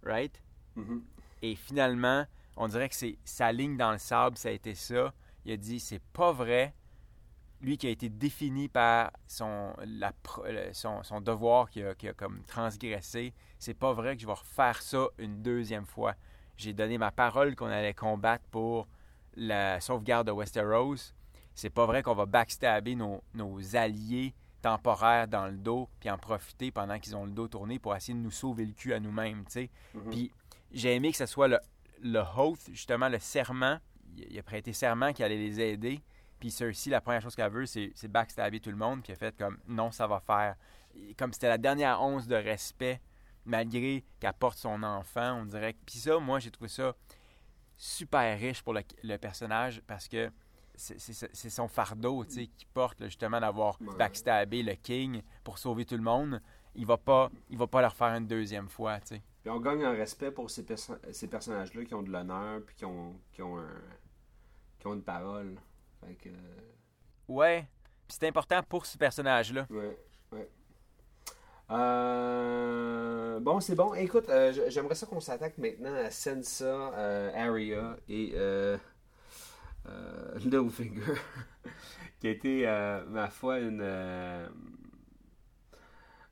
right? 0.04 0.42
Mhm. 0.76 1.02
Et 1.42 1.54
finalement, 1.54 2.26
on 2.56 2.68
dirait 2.68 2.90
que 2.90 2.94
c'est 2.94 3.16
sa 3.24 3.52
ligne 3.52 3.78
dans 3.78 3.92
le 3.92 3.98
sable, 3.98 4.36
ça 4.36 4.50
a 4.50 4.52
été 4.52 4.74
ça. 4.74 5.14
Il 5.46 5.52
a 5.52 5.56
dit 5.56 5.80
c'est 5.80 6.02
pas 6.12 6.32
vrai. 6.32 6.74
Lui 7.62 7.78
qui 7.78 7.86
a 7.86 7.90
été 7.90 8.08
défini 8.10 8.68
par 8.68 9.10
son, 9.26 9.74
la 9.84 10.12
pro- 10.12 10.44
le- 10.46 10.72
son, 10.72 11.02
son 11.02 11.20
devoir 11.20 11.70
qu'il 11.70 11.86
a, 11.86 11.94
comme 12.14 12.42
transgressé, 12.44 13.32
c'est 13.58 13.74
pas 13.74 13.92
vrai 13.92 14.14
que 14.16 14.22
je 14.22 14.26
vais 14.26 14.32
refaire 14.32 14.80
ça 14.82 15.08
une 15.18 15.42
deuxième 15.42 15.84
fois. 15.86 16.14
J'ai 16.56 16.72
donné 16.74 16.98
ma 16.98 17.10
parole 17.10 17.56
qu'on 17.56 17.66
allait 17.66 17.94
combattre 17.94 18.44
pour 18.50 18.88
la 19.36 19.80
sauvegarde 19.80 20.26
de 20.26 20.32
Westeros. 20.32 21.14
C'est 21.54 21.70
pas 21.70 21.86
vrai 21.86 22.02
qu'on 22.02 22.14
va 22.14 22.26
backstabber 22.26 22.94
nos, 22.94 23.22
nos 23.34 23.76
alliés 23.76 24.34
temporaires 24.60 25.28
dans 25.28 25.46
le 25.46 25.56
dos 25.56 25.88
puis 26.00 26.10
en 26.10 26.18
profiter 26.18 26.70
pendant 26.70 26.98
qu'ils 26.98 27.16
ont 27.16 27.24
le 27.24 27.30
dos 27.32 27.48
tourné 27.48 27.78
pour 27.78 27.94
essayer 27.96 28.14
de 28.14 28.22
nous 28.22 28.30
sauver 28.30 28.66
le 28.66 28.72
cul 28.72 28.92
à 28.92 29.00
nous-mêmes, 29.00 29.44
tu 29.46 29.52
sais. 29.52 29.70
Puis 30.10 30.32
j'ai 30.72 30.94
aimé 30.94 31.10
que 31.10 31.16
ce 31.16 31.26
soit 31.26 31.48
le, 31.48 31.58
le 32.02 32.20
oath, 32.36 32.68
justement 32.72 33.08
le 33.08 33.18
serment. 33.18 33.78
Il 34.16 34.38
a 34.38 34.42
prêté 34.42 34.72
serment 34.72 35.12
qu'il 35.12 35.24
allait 35.24 35.36
les 35.38 35.60
aider. 35.60 36.00
Puis 36.38 36.50
Cersei, 36.50 36.90
la 36.90 37.00
première 37.00 37.20
chose 37.20 37.34
qu'elle 37.34 37.52
veut, 37.52 37.66
c'est 37.66 37.92
c'est 37.94 38.08
backstabber 38.08 38.60
tout 38.60 38.70
le 38.70 38.76
monde. 38.76 39.02
Puis 39.02 39.12
elle 39.12 39.16
a 39.16 39.30
fait 39.30 39.36
comme 39.36 39.58
non, 39.68 39.90
ça 39.90 40.06
va 40.06 40.20
faire. 40.20 40.56
Comme 41.18 41.32
c'était 41.32 41.48
la 41.48 41.58
dernière 41.58 42.00
once 42.02 42.26
de 42.26 42.34
respect, 42.34 43.00
malgré 43.44 44.04
qu'elle 44.18 44.32
porte 44.32 44.58
son 44.58 44.82
enfant, 44.82 45.40
on 45.42 45.44
dirait. 45.44 45.74
Puis 45.86 45.98
ça, 45.98 46.18
moi, 46.18 46.38
j'ai 46.38 46.50
trouvé 46.50 46.68
ça 46.68 46.94
super 47.76 48.38
riche 48.38 48.62
pour 48.62 48.74
le, 48.74 48.82
le 49.02 49.16
personnage 49.16 49.82
parce 49.86 50.08
que 50.08 50.30
c'est- 50.80 51.50
son 51.50 51.68
fardeau, 51.68 52.24
tu 52.24 52.32
sais, 52.32 52.46
qui 52.46 52.66
porte 52.66 53.00
là, 53.00 53.06
justement 53.06 53.40
d'avoir 53.40 53.78
backstabé 53.98 54.62
le 54.62 54.74
king 54.74 55.22
pour 55.44 55.58
sauver 55.58 55.84
tout 55.84 55.96
le 55.96 56.02
monde. 56.02 56.40
Il 56.74 56.86
va 56.86 56.96
pas, 56.96 57.30
il 57.48 57.58
va 57.58 57.66
pas 57.66 57.80
le 57.80 57.88
refaire 57.88 58.14
une 58.14 58.26
deuxième 58.26 58.68
fois, 58.68 59.00
tu 59.00 59.16
sais. 59.16 59.22
Puis 59.42 59.50
on 59.50 59.58
gagne 59.60 59.84
en 59.86 59.92
respect 59.92 60.30
pour 60.30 60.50
ces, 60.50 60.62
perso- 60.64 60.96
ces 61.12 61.26
personnages-là 61.28 61.84
qui 61.84 61.94
ont 61.94 62.02
de 62.02 62.10
l'honneur 62.10 62.60
puis 62.64 62.74
qui 62.76 62.84
ont, 62.84 63.14
qui, 63.32 63.42
ont 63.42 63.58
un- 63.58 63.82
qui 64.78 64.86
ont 64.86 64.94
une 64.94 65.02
parole. 65.02 65.56
Fait 66.00 66.14
que. 66.14 66.28
Ouais. 67.28 67.66
Puis 68.06 68.16
c'est 68.20 68.28
important 68.28 68.62
pour 68.62 68.86
ce 68.86 68.96
personnage-là. 68.98 69.66
Ouais, 69.70 69.98
ouais. 70.32 70.48
Euh, 71.70 73.40
bon, 73.40 73.60
c'est 73.60 73.74
bon. 73.74 73.94
Écoute, 73.94 74.28
euh, 74.28 74.52
j'aimerais 74.68 74.94
ça 74.94 75.06
qu'on 75.06 75.20
s'attaque 75.20 75.56
maintenant 75.58 75.94
à 75.94 76.10
Sansa, 76.10 76.64
euh, 76.64 77.30
Arya 77.34 77.96
et 78.08 78.32
euh, 79.86 80.34
Littlefinger, 80.38 81.14
qui 82.20 82.26
a 82.28 82.30
été, 82.30 82.68
euh, 82.68 83.04
ma 83.06 83.28
foi, 83.30 83.58
une. 83.60 83.80
euh, 83.82 84.48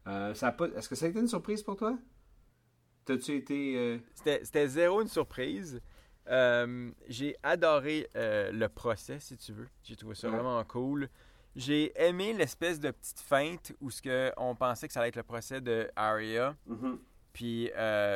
euh, 0.07 0.35
ça 0.35 0.53
pas- 0.53 0.69
Est-ce 0.69 0.89
que 0.89 0.95
ça 0.95 1.07
a 1.07 1.09
été 1.09 1.19
une 1.21 1.29
surprise 1.29 1.63
pour 1.63 1.77
toi? 1.77 1.99
T'as-tu 3.05 3.37
été. 3.37 3.75
euh, 3.77 3.99
C'était 4.43 4.69
zéro 4.69 5.01
une 5.03 5.09
surprise. 5.09 5.81
J'ai 7.09 7.37
adoré 7.43 8.09
le 8.15 8.67
procès, 8.69 9.19
si 9.21 9.37
tu 9.37 9.53
veux. 9.53 9.69
J'ai 9.83 9.97
trouvé 9.97 10.15
ça 10.15 10.29
Ouais. 10.29 10.35
vraiment 10.37 10.63
cool. 10.65 11.09
J'ai 11.57 11.93
aimé 12.01 12.35
l'espèce 12.35 12.79
de 12.79 12.91
petite 12.91 13.19
feinte 13.21 13.73
où 13.81 13.91
ce 13.91 14.01
que 14.03 14.31
on 14.37 14.55
pensait 14.55 14.87
que 14.87 14.93
ça 14.93 15.01
allait 15.01 15.09
être 15.09 15.17
le 15.17 15.23
procès 15.23 15.61
de 15.61 15.91
Arya. 15.97 16.55
mhm. 16.67 16.99
Puis 17.33 17.71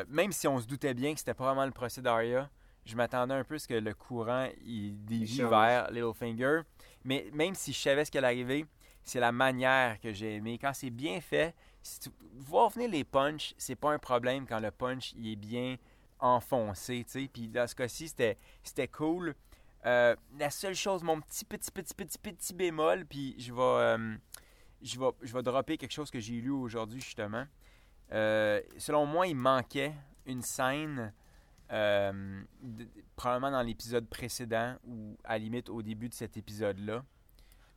même 0.08 0.32
si 0.32 0.46
on 0.46 0.60
se 0.60 0.66
doutait 0.66 0.94
bien 0.94 1.12
que 1.14 1.18
c'était 1.18 1.34
pas 1.34 1.44
vraiment 1.46 1.64
le 1.66 1.72
procès 1.72 2.02
d'Arya, 2.02 2.50
je 2.84 2.96
m'attendais 2.96 3.34
un 3.34 3.44
peu 3.44 3.54
à 3.54 3.58
ce 3.58 3.68
que 3.68 3.74
le 3.74 3.94
courant 3.94 4.48
il 4.64 5.04
dévie 5.04 5.42
vers 5.42 5.90
Littlefinger. 5.90 6.60
Mais 7.04 7.28
même 7.32 7.54
si 7.54 7.72
je 7.72 7.78
savais 7.78 8.04
ce 8.04 8.10
qui 8.10 8.18
allait 8.18 8.28
arriver, 8.28 8.66
c'est 9.02 9.20
la 9.20 9.32
manière 9.32 10.00
que 10.00 10.12
j'ai 10.12 10.36
aimé. 10.36 10.58
Quand 10.58 10.72
c'est 10.72 10.90
bien 10.90 11.20
fait, 11.20 11.54
si 11.82 12.00
tu... 12.00 12.10
voir 12.36 12.70
venir 12.70 12.90
les 12.90 13.04
punchs, 13.04 13.54
c'est 13.58 13.76
pas 13.76 13.92
un 13.92 13.98
problème 13.98 14.46
quand 14.46 14.60
le 14.60 14.70
punch 14.70 15.12
il 15.16 15.32
est 15.32 15.36
bien 15.36 15.76
enfoncé. 16.18 17.04
Puis 17.32 17.48
dans 17.48 17.66
ce 17.66 17.74
cas-ci, 17.74 18.08
c'était 18.08 18.38
c'était 18.62 18.88
cool. 18.88 19.34
Euh, 19.84 20.14
la 20.38 20.50
seule 20.50 20.76
chose, 20.76 21.02
mon 21.02 21.20
petit, 21.20 21.44
petit, 21.44 21.70
petit, 21.70 21.94
petit, 21.94 22.18
petit 22.18 22.54
bémol, 22.54 23.04
puis 23.04 23.34
je 23.38 23.52
vais, 23.52 23.60
euh, 23.60 24.14
je 24.80 24.98
vais, 24.98 25.10
je 25.22 25.32
vais 25.32 25.42
dropper 25.42 25.76
quelque 25.76 25.92
chose 25.92 26.10
que 26.10 26.20
j'ai 26.20 26.34
lu 26.34 26.50
aujourd'hui, 26.50 27.00
justement. 27.00 27.44
Euh, 28.12 28.60
selon 28.78 29.06
moi, 29.06 29.26
il 29.26 29.34
manquait 29.34 29.92
une 30.24 30.42
scène, 30.42 31.12
euh, 31.72 32.42
probablement 33.16 33.50
dans 33.50 33.62
l'épisode 33.62 34.06
précédent 34.08 34.76
ou 34.84 35.16
à 35.24 35.32
la 35.34 35.38
limite 35.38 35.68
au 35.68 35.82
début 35.82 36.08
de 36.08 36.14
cet 36.14 36.36
épisode-là, 36.36 37.04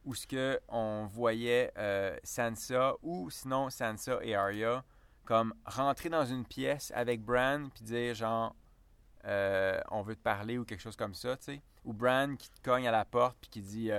où 0.03 0.13
ce 0.13 0.27
que 0.27 0.60
on 0.67 1.08
voyait 1.08 1.71
euh, 1.77 2.17
Sansa 2.23 2.95
ou 3.01 3.29
sinon 3.29 3.69
Sansa 3.69 4.19
et 4.21 4.36
Arya 4.36 4.84
comme 5.23 5.53
rentrer 5.65 6.10
dans 6.10 6.25
une 6.25 6.45
pièce 6.45 6.91
avec 6.95 7.21
Bran 7.23 7.69
puis 7.73 7.84
dire 7.84 8.13
genre 8.13 8.55
euh, 9.25 9.79
on 9.89 10.01
veut 10.03 10.15
te 10.15 10.21
parler 10.21 10.58
ou 10.58 10.65
quelque 10.65 10.81
chose 10.81 10.95
comme 10.95 11.15
ça, 11.15 11.36
tu 11.38 11.45
sais. 11.45 11.62
Ou 11.84 11.93
Bran 11.93 12.36
qui 12.36 12.49
te 12.49 12.62
cogne 12.62 12.88
à 12.88 12.91
la 12.91 13.05
porte 13.05 13.38
puis 13.41 13.49
qui 13.49 13.62
dit 13.62 13.89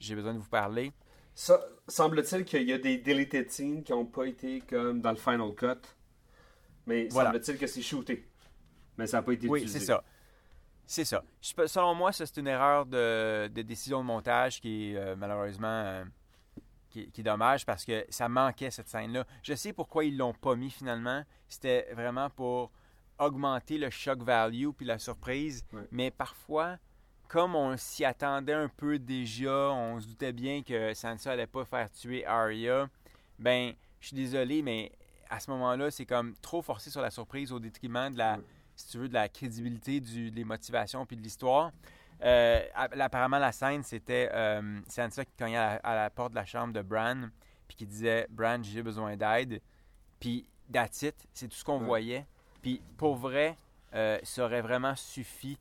j'ai 0.00 0.14
besoin 0.14 0.34
de 0.34 0.38
vous 0.38 0.48
parler. 0.48 0.92
Ça, 1.34 1.60
semble-t-il 1.88 2.44
qu'il 2.44 2.64
y 2.64 2.72
a 2.72 2.78
des 2.78 2.98
deleted 2.98 3.50
scenes 3.50 3.82
qui 3.82 3.92
n'ont 3.92 4.04
pas 4.06 4.24
été 4.26 4.60
comme 4.62 5.00
dans 5.00 5.10
le 5.10 5.16
final 5.16 5.54
cut. 5.54 5.80
Mais 6.86 7.08
Voilà. 7.10 7.30
semble-t-il 7.30 7.58
que 7.58 7.66
c'est 7.66 7.82
shooté. 7.82 8.28
Mais 8.98 9.06
ça 9.06 9.18
n'a 9.18 9.22
pas 9.22 9.32
été 9.32 9.48
Oui, 9.48 9.60
utilisé. 9.60 9.80
c'est 9.80 9.86
ça. 9.86 10.02
C'est 10.86 11.04
ça. 11.04 11.22
Je 11.40 11.66
selon 11.66 11.94
moi, 11.94 12.12
ça, 12.12 12.26
c'est 12.26 12.38
une 12.40 12.48
erreur 12.48 12.84
de, 12.86 13.48
de 13.48 13.62
décision 13.62 14.00
de 14.00 14.06
montage 14.06 14.60
qui 14.60 14.90
est 14.92 14.96
euh, 14.96 15.16
malheureusement 15.16 15.66
euh, 15.68 16.04
qui, 16.90 17.10
qui 17.10 17.20
est 17.20 17.24
dommage 17.24 17.64
parce 17.64 17.84
que 17.84 18.04
ça 18.10 18.28
manquait 18.28 18.70
cette 18.70 18.88
scène-là. 18.88 19.24
Je 19.42 19.54
sais 19.54 19.72
pourquoi 19.72 20.04
ils 20.04 20.16
l'ont 20.16 20.34
pas 20.34 20.54
mis 20.56 20.70
finalement. 20.70 21.24
C'était 21.48 21.88
vraiment 21.94 22.28
pour 22.30 22.70
augmenter 23.18 23.78
le 23.78 23.88
shock 23.90 24.22
value 24.22 24.70
puis 24.76 24.84
la 24.84 24.98
surprise. 24.98 25.64
Mais 25.90 26.10
parfois, 26.10 26.76
comme 27.28 27.54
on 27.54 27.76
s'y 27.78 28.04
attendait 28.04 28.52
un 28.52 28.68
peu 28.68 28.98
déjà, 28.98 29.70
on 29.70 30.00
se 30.00 30.06
doutait 30.08 30.32
bien 30.32 30.62
que 30.62 30.92
Sansa 30.92 31.32
allait 31.32 31.46
pas 31.46 31.64
faire 31.64 31.90
tuer 31.90 32.26
Arya. 32.26 32.88
Ben, 33.38 33.72
je 34.00 34.08
suis 34.08 34.16
désolé, 34.16 34.60
mais 34.60 34.92
à 35.30 35.40
ce 35.40 35.50
moment-là, 35.52 35.90
c'est 35.90 36.04
comme 36.04 36.34
trop 36.42 36.60
forcé 36.60 36.90
sur 36.90 37.00
la 37.00 37.10
surprise 37.10 37.52
au 37.52 37.58
détriment 37.60 38.12
de 38.12 38.18
la. 38.18 38.38
Si 38.82 38.88
tu 38.92 38.98
veux, 38.98 39.08
de 39.08 39.14
la 39.14 39.28
crédibilité 39.28 40.00
du, 40.00 40.30
des 40.30 40.44
motivations 40.44 41.06
puis 41.06 41.16
de 41.16 41.22
l'histoire. 41.22 41.72
Euh, 42.22 42.60
app- 42.74 42.94
apparemment, 43.00 43.38
la 43.38 43.52
scène, 43.52 43.82
c'était 43.82 44.28
euh, 44.32 44.80
Sansa 44.88 45.24
qui 45.24 45.32
cognait 45.36 45.56
à 45.56 45.74
la, 45.74 45.80
à 45.82 45.94
la 45.96 46.10
porte 46.10 46.30
de 46.30 46.36
la 46.36 46.44
chambre 46.44 46.72
de 46.72 46.82
Bran, 46.82 47.28
puis 47.66 47.76
qui 47.76 47.86
disait 47.86 48.26
Bran, 48.30 48.62
j'ai 48.62 48.82
besoin 48.82 49.16
d'aide. 49.16 49.60
Puis, 50.20 50.46
that's 50.72 51.02
it, 51.02 51.16
c'est 51.34 51.48
tout 51.48 51.56
ce 51.56 51.64
qu'on 51.64 51.80
Ouais. 51.80 51.86
voyait. 51.86 52.26
Puis, 52.60 52.80
pour 52.96 53.16
vrai, 53.16 53.56
euh, 53.94 54.18
ça 54.22 54.44
aurait 54.44 54.60
vraiment 54.62 54.94
suffi. 54.94 55.58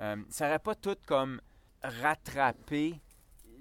Euh, 0.00 0.16
ça 0.28 0.48
aurait 0.48 0.58
pas 0.58 0.74
tout 0.74 0.96
comme 1.06 1.40
rattrapé 1.82 3.00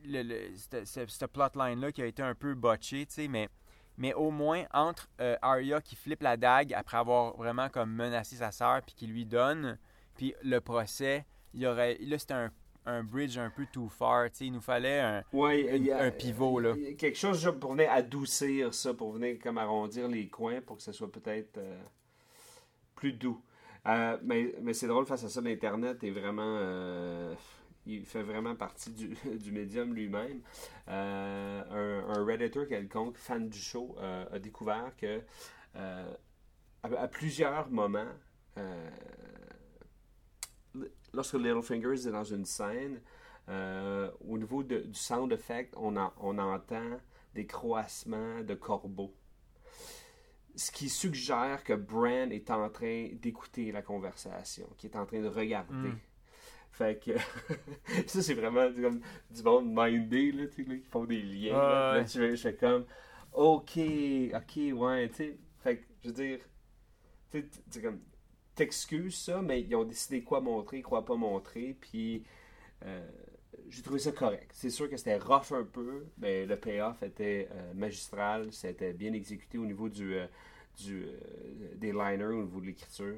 le, 0.05 0.49
cette 0.85 1.27
plotline-là 1.27 1.91
qui 1.91 2.01
a 2.01 2.05
été 2.05 2.21
un 2.23 2.33
peu 2.33 2.55
botché, 2.55 3.05
tu 3.05 3.13
sais, 3.13 3.27
mais, 3.27 3.49
mais 3.99 4.13
au 4.15 4.31
moins 4.31 4.63
entre 4.73 5.07
euh, 5.21 5.35
Arya 5.43 5.79
qui 5.81 5.95
flippe 5.95 6.23
la 6.23 6.35
dague 6.37 6.73
après 6.73 6.97
avoir 6.97 7.37
vraiment 7.37 7.69
comme 7.69 7.93
menacé 7.93 8.37
sa 8.37 8.51
sœur 8.51 8.81
puis 8.81 8.95
qui 8.95 9.05
lui 9.05 9.25
donne, 9.27 9.77
puis 10.15 10.33
le 10.41 10.59
procès, 10.59 11.25
il 11.53 11.59
y 11.61 11.67
aurait 11.67 11.97
là 12.01 12.17
c'était 12.17 12.33
un, 12.33 12.51
un 12.87 13.03
bridge 13.03 13.37
un 13.37 13.51
peu 13.51 13.67
too 13.71 13.87
far, 13.89 14.31
tu 14.31 14.37
sais, 14.37 14.45
il 14.47 14.53
nous 14.53 14.61
fallait 14.61 14.99
un, 14.99 15.23
Ouais, 15.33 15.91
a- 15.91 16.03
un 16.05 16.11
pivot 16.11 16.59
là. 16.59 16.73
Quelque 16.97 17.17
chose 17.17 17.53
pour 17.61 17.73
venir 17.73 17.91
adoucir 17.91 18.73
ça, 18.73 18.93
pour 18.95 19.11
venir 19.11 19.37
comme 19.39 19.57
arrondir 19.59 20.07
les 20.07 20.27
coins 20.27 20.61
pour 20.61 20.77
que 20.77 20.83
ce 20.83 20.91
soit 20.91 21.11
peut-être 21.11 21.57
euh, 21.57 21.77
plus 22.95 23.13
doux. 23.13 23.41
Euh, 23.87 24.17
mais 24.23 24.53
mais 24.61 24.73
c'est 24.73 24.87
drôle 24.87 25.05
face 25.05 25.23
à 25.23 25.29
ça, 25.29 25.39
l'Internet 25.41 26.03
est 26.03 26.11
vraiment. 26.11 26.57
Il 27.95 28.05
fait 28.05 28.23
vraiment 28.23 28.55
partie 28.55 28.91
du, 28.91 29.09
du 29.37 29.51
médium 29.51 29.93
lui-même. 29.93 30.41
Euh, 30.87 32.03
un, 32.09 32.19
un 32.19 32.25
Redditor 32.25 32.67
quelconque, 32.67 33.17
fan 33.17 33.49
du 33.49 33.59
show, 33.59 33.95
euh, 33.99 34.25
a 34.31 34.39
découvert 34.39 34.95
que 34.97 35.21
euh, 35.75 36.13
à, 36.83 37.07
plusieurs 37.07 37.69
moments, 37.69 38.07
lorsque 41.13 41.33
Littlefinger 41.35 41.93
est 42.07 42.11
dans 42.11 42.23
une 42.23 42.45
scène, 42.45 43.01
au 43.47 44.37
niveau 44.37 44.63
du 44.63 44.93
sound 44.93 45.31
effect, 45.33 45.73
on, 45.77 45.97
en- 45.97 46.13
on 46.19 46.37
entend 46.37 46.99
des 47.33 47.45
croissements 47.47 48.41
de 48.43 48.53
corbeaux. 48.55 49.13
Ce 50.55 50.71
qui 50.71 50.89
suggère 50.89 51.63
que 51.63 51.73
Bran 51.73 52.29
est 52.31 52.49
en 52.51 52.69
train 52.69 53.09
d'écouter 53.13 53.71
la 53.71 53.81
conversation, 53.81 54.67
qu'il 54.77 54.91
est 54.91 54.97
en 54.97 55.05
train 55.05 55.21
de 55.21 55.27
regarder. 55.27 55.73
Mm. 55.89 55.99
Fait 56.71 56.99
que 57.03 57.11
ça, 58.07 58.21
c'est 58.21 58.33
vraiment 58.33 58.69
du- 58.69 58.81
comme 58.81 59.01
du 59.31 59.43
monde 59.43 59.67
mindé, 59.69 60.31
là, 60.31 60.47
tu 60.47 60.65
sais, 60.65 60.79
qui 60.79 60.87
font 60.89 61.05
des 61.05 61.21
liens. 61.21 61.61
là. 61.67 61.83
Ouais, 61.91 62.03
Là, 62.03 62.03
tu- 62.05 62.35
je 62.37 62.49
comme, 62.49 62.85
ok, 63.33 63.79
ok, 64.35 64.79
ouais, 64.79 65.09
tu 65.09 65.15
sais. 65.15 65.37
Fait 65.63 65.77
que, 65.77 65.83
je 66.03 66.07
veux 66.09 66.13
dire, 66.13 66.39
tu 67.31 67.43
sais, 67.69 67.81
comme, 67.81 67.99
t'excuses 68.55 69.15
ça, 69.17 69.41
mais 69.41 69.61
ils 69.61 69.75
ont 69.75 69.83
décidé 69.85 70.23
quoi 70.23 70.41
montrer, 70.41 70.81
quoi 70.81 71.05
pas 71.05 71.15
montrer, 71.15 71.77
puis 71.79 72.23
euh, 72.85 73.07
j'ai 73.69 73.81
trouvé 73.83 73.99
ça 73.99 74.11
correct. 74.13 74.51
C'est 74.53 74.69
sûr 74.71 74.89
que 74.89 74.97
c'était 74.97 75.17
rough 75.17 75.51
un 75.53 75.63
peu, 75.65 76.05
mais 76.19 76.45
le 76.45 76.57
payoff 76.57 77.03
était 77.03 77.49
euh, 77.53 77.73
magistral, 77.75 78.51
c'était 78.53 78.93
bien 78.93 79.13
exécuté 79.13 79.57
au 79.57 79.65
niveau 79.65 79.89
du, 79.89 80.15
euh, 80.15 80.27
du, 80.77 81.07
des 81.75 81.91
liners, 81.91 82.25
au 82.25 82.43
niveau 82.43 82.61
de 82.61 82.67
l'écriture. 82.67 83.17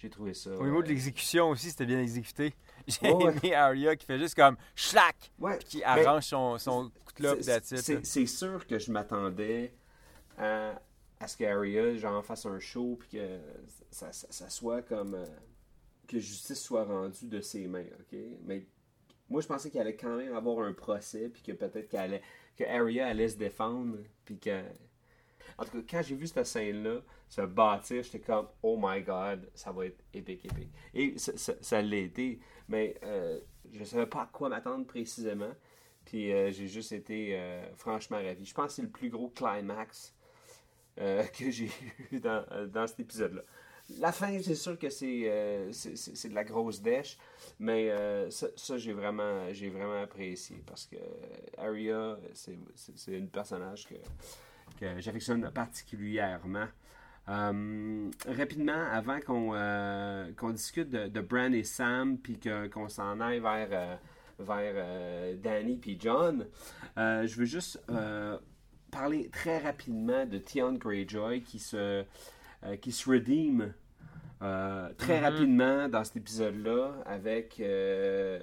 J'ai 0.00 0.10
trouvé 0.10 0.32
ça. 0.32 0.50
Au 0.50 0.64
niveau 0.64 0.80
de 0.82 0.88
l'exécution 0.88 1.50
aussi, 1.50 1.70
c'était 1.70 1.84
bien 1.86 2.00
exécuté. 2.00 2.54
J'ai 2.86 3.08
aimé 3.08 3.52
Arya 3.54 3.96
qui 3.96 4.06
fait 4.06 4.18
juste 4.18 4.36
comme 4.36 4.56
schlack, 4.76 5.32
ouais, 5.40 5.58
puis 5.58 5.66
qui 5.68 5.82
arrange 5.84 6.22
son, 6.24 6.56
son 6.56 6.84
coup 7.04 7.12
de 7.18 7.22
lobe, 7.24 7.40
C'est- 8.04 8.26
sûr 8.26 8.64
que 8.66 8.78
je 8.78 8.92
m'attendais 8.92 9.74
à, 10.38 10.80
à 11.18 11.26
ce 11.26 11.36
qu'Aria 11.36 11.96
genre 11.96 12.24
fasse 12.24 12.46
un 12.46 12.60
show 12.60 12.96
puis 13.00 13.08
que 13.18 13.40
ça, 13.90 14.12
ça- 14.12 14.28
ça 14.30 14.48
soit 14.48 14.82
comme 14.82 15.14
euh, 15.14 15.26
que 16.06 16.20
justice 16.20 16.62
soit 16.62 16.84
rendue 16.84 17.26
de 17.26 17.40
ses 17.40 17.66
mains, 17.66 17.84
ok? 18.00 18.18
Mais 18.44 18.66
moi 19.28 19.40
je 19.40 19.48
pensais 19.48 19.68
qu'il 19.68 19.80
allait 19.80 19.96
quand 19.96 20.16
même 20.16 20.32
avoir 20.34 20.64
un 20.64 20.72
procès 20.72 21.28
puis 21.28 21.42
que 21.42 21.52
peut-être 21.52 21.88
qu'elle 21.88 22.00
allait 22.00 22.22
que 22.56 22.62
Arya 22.64 23.08
allait 23.08 23.28
se 23.28 23.36
défendre 23.36 23.96
puis 24.24 24.38
que 24.38 24.62
en 25.58 25.64
tout 25.64 25.82
cas 25.82 25.98
quand 25.98 26.02
j'ai 26.02 26.14
vu 26.14 26.26
cette 26.26 26.46
scène 26.46 26.82
là 26.82 27.00
se 27.28 27.40
bâtir 27.42 28.02
j'étais 28.02 28.20
comme 28.20 28.46
oh 28.62 28.78
my 28.80 29.02
god 29.02 29.50
ça 29.54 29.72
va 29.72 29.86
être 29.86 30.02
épique 30.14 30.44
épique 30.44 30.70
et 30.94 31.18
ça, 31.18 31.52
ça, 31.60 31.82
l'a 31.82 31.96
été 31.96 32.40
mais 32.68 32.96
euh, 33.02 33.40
je 33.72 33.84
savais 33.84 34.06
pas 34.06 34.22
à 34.22 34.26
quoi 34.26 34.48
m'attendre 34.48 34.86
précisément 34.86 35.52
puis 36.04 36.32
euh, 36.32 36.50
j'ai 36.50 36.68
juste 36.68 36.92
été 36.92 37.36
euh, 37.36 37.62
franchement 37.76 38.16
ravi. 38.16 38.46
Je 38.46 38.54
pense 38.54 38.68
que 38.68 38.72
c'est 38.72 38.82
le 38.82 38.88
plus 38.88 39.10
gros 39.10 39.28
climax 39.28 40.14
que 40.96 41.50
j'ai 41.50 41.70
eu 42.10 42.18
dans, 42.18 42.44
dans 42.66 42.86
cet 42.86 43.00
épisode-là. 43.00 43.42
La 43.98 44.10
fin, 44.10 44.40
c'est 44.42 44.54
sûr 44.54 44.78
que 44.78 44.88
c'est 44.90 45.20
de 45.28 46.34
la 46.34 46.44
grosse 46.44 46.80
dèche, 46.80 47.18
mais 47.60 47.90
ça, 48.30 48.78
j'ai 48.78 48.92
vraiment, 48.92 49.52
j'ai 49.52 49.68
vraiment 49.68 50.02
apprécié 50.02 50.62
parce 50.66 50.86
que 50.86 50.96
Arya, 51.56 52.18
c'est 52.32 52.58
c'est- 52.74 53.20
personnage 53.30 53.86
que, 53.86 53.94
que 54.76 55.00
j'affectionne 55.00 55.50
particulièrement. 55.52 56.66
Euh, 57.28 58.10
rapidement, 58.26 58.86
avant 58.90 59.20
qu'on 59.20 59.50
euh, 59.54 60.32
qu'on 60.32 60.50
discute 60.50 60.88
de, 60.88 61.08
de 61.08 61.20
Bran 61.20 61.52
et 61.52 61.62
Sam, 61.64 62.16
puis 62.18 62.38
qu'on 62.72 62.88
s'en 62.88 63.20
aille 63.20 63.40
vers, 63.40 63.68
euh, 63.70 63.96
vers 64.38 65.36
Danny 65.36 65.76
puis 65.76 65.98
John, 66.00 66.46
je 66.96 67.34
veux 67.36 67.44
juste 67.44 67.82
parler 68.90 69.28
très 69.30 69.58
rapidement 69.58 70.24
de 70.24 70.38
Theon 70.38 70.74
Greyjoy 70.74 71.42
qui 71.42 71.58
se, 71.58 72.04
qui 72.80 72.92
se 72.92 73.10
redeem 73.10 73.74
très 74.40 75.18
Mhm. 75.18 75.24
rapidement 75.24 75.88
dans 75.88 76.04
cet 76.04 76.16
épisode-là 76.16 77.02
avec 77.04 77.60
un- 77.60 78.38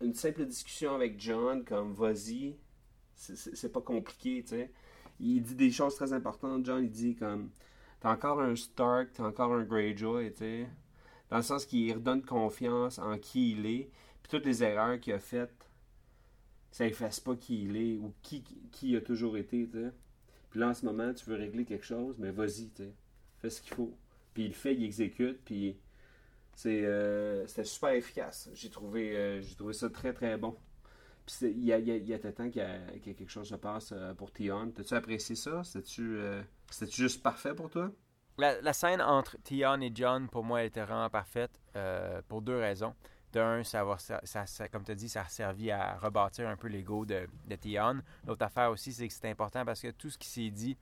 une 0.00 0.14
simple 0.14 0.46
discussion 0.46 0.94
avec 0.94 1.20
John 1.20 1.64
comme 1.64 1.92
vas-y, 1.92 2.56
c'est- 3.20 3.72
pas 3.72 3.80
compliqué, 3.80 4.42
tu 4.42 4.50
sais. 4.50 4.70
Il 5.20 5.42
dit 5.42 5.54
des 5.54 5.70
choses 5.70 5.94
très 5.96 6.12
importantes, 6.12 6.64
John, 6.66 6.82
il 6.84 6.90
dit 6.90 7.14
comme 7.16 7.50
t'as 8.00 8.12
encore 8.12 8.40
un 8.40 8.56
Stark, 8.56 9.10
t'as 9.14 9.24
encore 9.24 9.52
un 9.54 9.64
Greyjoy, 9.64 10.32
tu 10.32 10.38
sais. 10.38 10.68
Dans 11.30 11.38
le 11.38 11.42
sens 11.42 11.66
qu'il 11.66 11.92
redonne 11.94 12.22
confiance 12.24 12.98
en 12.98 13.18
qui 13.18 13.52
il 13.52 13.66
est, 13.66 13.90
puis 14.22 14.30
toutes 14.30 14.46
les 14.46 14.62
erreurs 14.64 14.98
qu'il 15.00 15.12
a 15.14 15.18
faites, 15.20 15.68
ça 16.70 16.86
efface 16.86 17.20
pas 17.20 17.36
qui 17.36 17.62
il 17.64 17.76
est 17.76 17.96
ou 17.96 18.12
qui, 18.22 18.42
qui 18.72 18.90
il 18.90 18.96
a 18.96 19.00
toujours 19.00 19.36
été, 19.36 19.66
tu 19.68 19.72
sais. 19.80 19.92
Puis 20.50 20.60
là, 20.60 20.70
en 20.70 20.74
ce 20.74 20.84
moment, 20.86 21.12
tu 21.14 21.24
veux 21.30 21.36
régler 21.36 21.64
quelque 21.64 21.86
chose, 21.86 22.16
mais 22.18 22.30
vas-y, 22.32 22.70
tu 22.70 22.84
sais. 22.84 22.94
Fais 23.38 23.50
ce 23.50 23.62
qu'il 23.62 23.74
faut. 23.74 23.96
Puis 24.34 24.44
il 24.44 24.48
le 24.48 24.54
fait, 24.54 24.74
il 24.74 24.84
exécute, 24.84 25.40
puis 25.44 25.78
c'est, 26.54 26.84
euh, 26.84 27.46
c'était 27.46 27.64
super 27.64 27.90
efficace. 27.92 28.50
J'ai 28.54 28.70
trouvé, 28.70 29.16
euh, 29.16 29.40
j'ai 29.42 29.54
trouvé 29.56 29.74
ça 29.74 29.90
très, 29.90 30.12
très 30.14 30.36
bon. 30.38 30.56
Il 31.42 31.64
y 31.64 31.72
a, 31.72 31.78
y 31.78 31.90
a, 31.90 31.96
y 31.96 32.14
a 32.14 32.18
temps 32.18 32.50
qu'il 32.50 32.62
y 32.62 32.64
a, 32.64 32.98
quelque 33.02 33.28
chose 33.28 33.48
se 33.48 33.54
passe 33.54 33.92
euh, 33.92 34.14
pour 34.14 34.32
Tion. 34.32 34.70
T'as-tu 34.70 34.94
apprécié 34.94 35.36
ça? 35.36 35.62
Euh, 35.98 36.42
c'était-tu 36.70 37.02
juste 37.02 37.22
parfait 37.22 37.54
pour 37.54 37.70
toi? 37.70 37.90
La, 38.38 38.72
scène 38.72 39.02
entre 39.02 39.36
Tion 39.42 39.80
et 39.80 39.92
John, 39.94 40.28
pour 40.28 40.44
moi, 40.44 40.60
elle 40.60 40.68
était 40.68 40.82
vraiment 40.82 41.10
parfaite 41.10 41.60
euh, 41.76 42.22
pour 42.26 42.42
deux 42.42 42.56
raisons. 42.56 42.94
D'un, 43.32 43.62
ça, 43.62 43.84
ça, 44.24 44.68
comme 44.68 44.82
tu 44.82 44.90
as 44.90 44.94
dit, 44.94 45.08
ça 45.08 45.22
a 45.22 45.28
servi 45.28 45.70
à 45.70 45.96
rebâtir 45.98 46.48
un 46.48 46.56
peu 46.56 46.66
l'ego 46.66 47.04
de, 47.04 47.28
de 47.46 47.56
Tion. 47.56 48.02
L'autre 48.26 48.44
affaire 48.44 48.70
aussi, 48.70 48.92
c'est 48.92 49.06
que 49.06 49.14
c'est 49.14 49.30
important 49.30 49.64
parce 49.64 49.80
que 49.82 49.90
tout 49.92 50.10
ce 50.10 50.18
qui 50.18 50.26
s'est 50.26 50.50
dit, 50.50 50.76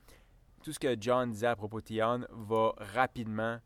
tout 0.63 0.73
ce 0.73 0.79
que 0.79 0.95
John 0.99 1.29
disait 1.29 1.47
à 1.47 1.55
propos 1.55 1.79
de 1.81 1.85
Tion 1.85 2.25
va 2.31 2.73
rapidement, 2.77 3.59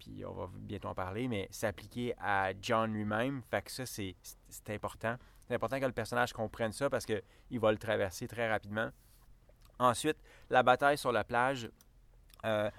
puis 0.00 0.24
on 0.24 0.32
va 0.32 0.50
bientôt 0.52 0.88
en 0.88 0.94
parler, 0.94 1.28
mais 1.28 1.46
s'appliquer 1.52 2.14
à 2.18 2.52
John 2.60 2.92
lui-même. 2.92 3.42
Fait 3.50 3.62
que 3.62 3.70
ça, 3.70 3.86
c'est 3.86 4.16
c'est 4.48 4.70
important. 4.70 5.16
C'est 5.46 5.54
important 5.54 5.78
que 5.78 5.86
le 5.86 5.92
personnage 5.92 6.32
comprenne 6.32 6.72
ça 6.72 6.90
parce 6.90 7.06
qu'il 7.06 7.60
va 7.60 7.70
le 7.70 7.78
traverser 7.78 8.26
très 8.26 8.50
rapidement. 8.50 8.90
Ensuite, 9.78 10.16
la 10.50 10.62
bataille 10.62 10.98
sur 10.98 11.12
la 11.12 11.24
plage. 11.24 11.70
Euh, 12.44 12.70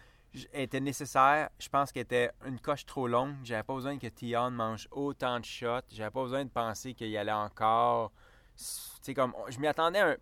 était 0.54 0.80
nécessaire. 0.80 1.50
Je 1.60 1.70
pense 1.70 1.92
qu'elle 1.92 2.04
était 2.04 2.32
une 2.46 2.60
coche 2.60 2.86
trop 2.86 3.08
longue. 3.08 3.36
J'avais 3.44 3.64
pas 3.64 3.74
besoin 3.74 3.98
que 3.98 4.08
Tion 4.08 4.52
mange 4.52 4.88
autant 4.92 5.40
de 5.40 5.46
shots. 5.46 5.88
J'avais 5.92 6.12
pas 6.12 6.24
besoin 6.24 6.46
de 6.46 6.50
penser 6.50 6.94
qu'il 6.94 7.16
allait 7.18 7.32
encore. 7.32 8.12
Sais, 8.56 9.14
comme, 9.14 9.34
je 9.50 9.60
m'y 9.60 9.68
attendais. 9.68 10.00
Un... 10.00 10.18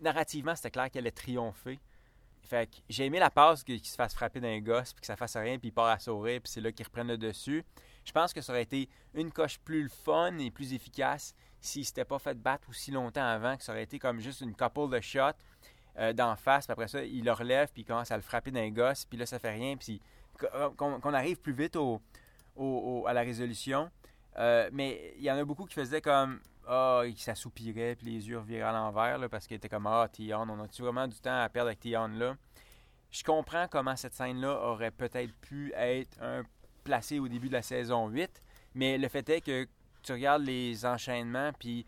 Narrativement, 0.00 0.54
c'était 0.54 0.70
clair 0.70 0.90
qu'elle 0.90 1.04
allait 1.04 1.10
triompher. 1.10 1.78
Fait 2.48 2.66
que 2.66 2.76
j'ai 2.88 3.04
aimé 3.04 3.18
la 3.18 3.28
passe 3.28 3.62
qu'il 3.62 3.84
se 3.84 3.94
fasse 3.94 4.14
frapper 4.14 4.40
d'un 4.40 4.58
gosse, 4.60 4.94
puis 4.94 5.02
que 5.02 5.06
ça 5.06 5.16
fasse 5.16 5.36
rien, 5.36 5.58
puis 5.58 5.68
il 5.68 5.72
part 5.72 5.88
à 5.88 5.98
sourire, 5.98 6.40
puis 6.42 6.50
c'est 6.50 6.62
là 6.62 6.72
qu'il 6.72 6.86
reprenne 6.86 7.08
le 7.08 7.18
dessus. 7.18 7.62
Je 8.06 8.12
pense 8.12 8.32
que 8.32 8.40
ça 8.40 8.52
aurait 8.52 8.62
été 8.62 8.88
une 9.12 9.30
coche 9.30 9.58
plus 9.58 9.90
fun 9.90 10.36
et 10.38 10.50
plus 10.50 10.72
efficace 10.72 11.34
s'il 11.60 11.84
s'était 11.84 12.06
pas 12.06 12.18
fait 12.18 12.34
battre 12.40 12.66
aussi 12.70 12.90
longtemps 12.90 13.26
avant, 13.26 13.54
que 13.56 13.62
ça 13.62 13.72
aurait 13.72 13.82
été 13.82 13.98
comme 13.98 14.18
juste 14.20 14.40
une 14.40 14.54
couple 14.56 14.88
de 14.88 15.00
shots 15.00 15.20
euh, 15.98 16.14
d'en 16.14 16.36
face, 16.36 16.66
puis 16.66 16.72
après 16.72 16.88
ça, 16.88 17.02
il 17.04 17.22
le 17.22 17.32
relève, 17.32 17.68
puis 17.70 17.82
il 17.82 17.84
commence 17.84 18.10
à 18.10 18.16
le 18.16 18.22
frapper 18.22 18.50
d'un 18.50 18.70
gosse, 18.70 19.04
puis 19.04 19.18
là, 19.18 19.26
ça 19.26 19.38
fait 19.38 19.52
rien, 19.52 19.76
puis 19.76 20.00
qu'on 20.38 21.00
qu'on 21.00 21.12
arrive 21.12 21.38
plus 21.40 21.52
vite 21.52 21.76
au- 21.76 22.00
à 23.06 23.12
la 23.12 23.20
résolution. 23.20 23.90
Euh, 24.38 24.70
mais 24.72 25.14
il 25.18 25.24
y 25.24 25.30
en 25.30 25.36
a 25.36 25.44
beaucoup 25.44 25.66
qui 25.66 25.74
faisaient 25.74 26.00
comme 26.00 26.40
Ah, 26.68 27.02
il 27.06 27.16
s'assoupirait, 27.18 27.96
puis 27.96 28.06
les 28.06 28.28
yeux 28.28 28.38
viraient 28.40 28.62
à 28.68 28.72
l'envers, 28.72 29.18
là, 29.18 29.28
parce 29.28 29.46
qu'il 29.46 29.56
était 29.56 29.68
comme 29.68 29.86
Ah, 29.86 30.06
Tion, 30.12 30.42
on 30.42 30.62
a-tu 30.62 30.82
vraiment 30.82 31.08
du 31.08 31.18
temps 31.18 31.40
à 31.40 31.48
perdre 31.48 31.68
avec 31.68 31.80
Tion 31.80 32.08
là? 32.08 32.36
Je 33.10 33.24
comprends 33.24 33.66
comment 33.68 33.96
cette 33.96 34.12
scène-là 34.14 34.60
aurait 34.68 34.90
peut-être 34.90 35.34
pu 35.36 35.72
être 35.74 36.20
un, 36.22 36.42
placée 36.84 37.18
au 37.18 37.26
début 37.28 37.48
de 37.48 37.54
la 37.54 37.62
saison 37.62 38.08
8, 38.08 38.42
mais 38.74 38.98
le 38.98 39.08
fait 39.08 39.26
est 39.30 39.40
que 39.40 39.66
tu 40.02 40.12
regardes 40.12 40.42
les 40.42 40.84
enchaînements, 40.84 41.52
puis 41.58 41.86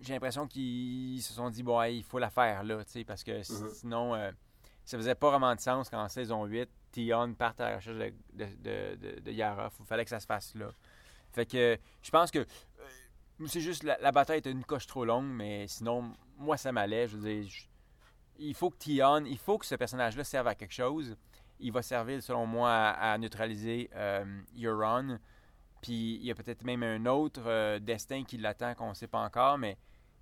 j'ai 0.00 0.14
l'impression 0.14 0.46
qu'ils 0.46 1.20
se 1.22 1.32
sont 1.32 1.50
dit 1.50 1.62
Bon, 1.64 1.80
hey, 1.82 1.98
il 1.98 2.04
faut 2.04 2.18
la 2.20 2.30
faire 2.30 2.62
là, 2.62 2.84
tu 2.84 2.92
sais, 2.92 3.04
parce 3.04 3.24
que 3.24 3.32
Mhm. 3.38 3.70
sinon, 3.74 4.14
euh, 4.14 4.30
ça 4.84 4.96
faisait 4.96 5.14
pas 5.16 5.30
vraiment 5.30 5.54
de 5.54 5.60
sens 5.60 5.90
qu'en 5.90 6.08
saison 6.08 6.44
8, 6.44 6.68
Tion 6.92 7.34
parte 7.34 7.60
à 7.60 7.70
la 7.70 7.76
recherche 7.76 7.96
de, 7.96 8.12
de, 8.32 8.96
de, 8.96 9.20
de-. 9.20 9.30
Il 9.32 9.86
fallait 9.86 10.04
que 10.04 10.10
ça 10.10 10.20
se 10.20 10.26
fasse 10.26 10.54
là. 10.54 10.70
Fait 11.32 11.46
que 11.46 11.78
je 12.02 12.10
pense 12.10 12.30
que 12.30 12.44
c'est 13.46 13.60
juste 13.60 13.82
la, 13.84 13.98
la 14.00 14.12
bataille 14.12 14.38
était 14.38 14.50
une 14.50 14.64
coche 14.64 14.86
trop 14.86 15.04
longue, 15.04 15.26
mais 15.26 15.66
sinon, 15.66 16.12
moi, 16.38 16.56
ça 16.56 16.72
m'allait. 16.72 17.08
Je 17.08 17.16
veux 17.16 17.28
dire, 17.28 17.50
il 18.38 18.54
faut 18.54 18.70
que 18.70 18.78
Tion, 18.78 19.24
il 19.24 19.38
faut 19.38 19.58
que 19.58 19.66
ce 19.66 19.74
personnage-là 19.74 20.24
serve 20.24 20.48
à 20.48 20.54
quelque 20.54 20.74
chose. 20.74 21.16
Il 21.58 21.72
va 21.72 21.82
servir, 21.82 22.22
selon 22.22 22.46
moi, 22.46 22.70
à, 22.70 23.16
neutraliser 23.18 23.90
euh, 23.94 24.24
Euron. 24.58 25.18
Puis 25.82 26.16
il 26.16 26.24
y 26.24 26.30
a 26.30 26.34
peut-être 26.34 26.64
même 26.64 26.82
un 26.82 27.06
autre 27.06 27.42
euh, 27.46 27.78
destin 27.78 28.24
qui 28.24 28.36
l'attend 28.36 28.74
qu'on 28.74 28.90
ne 28.90 28.94
sait 28.94 29.06
pas 29.06 29.20
encore, 29.20 29.58
mais 29.58 29.76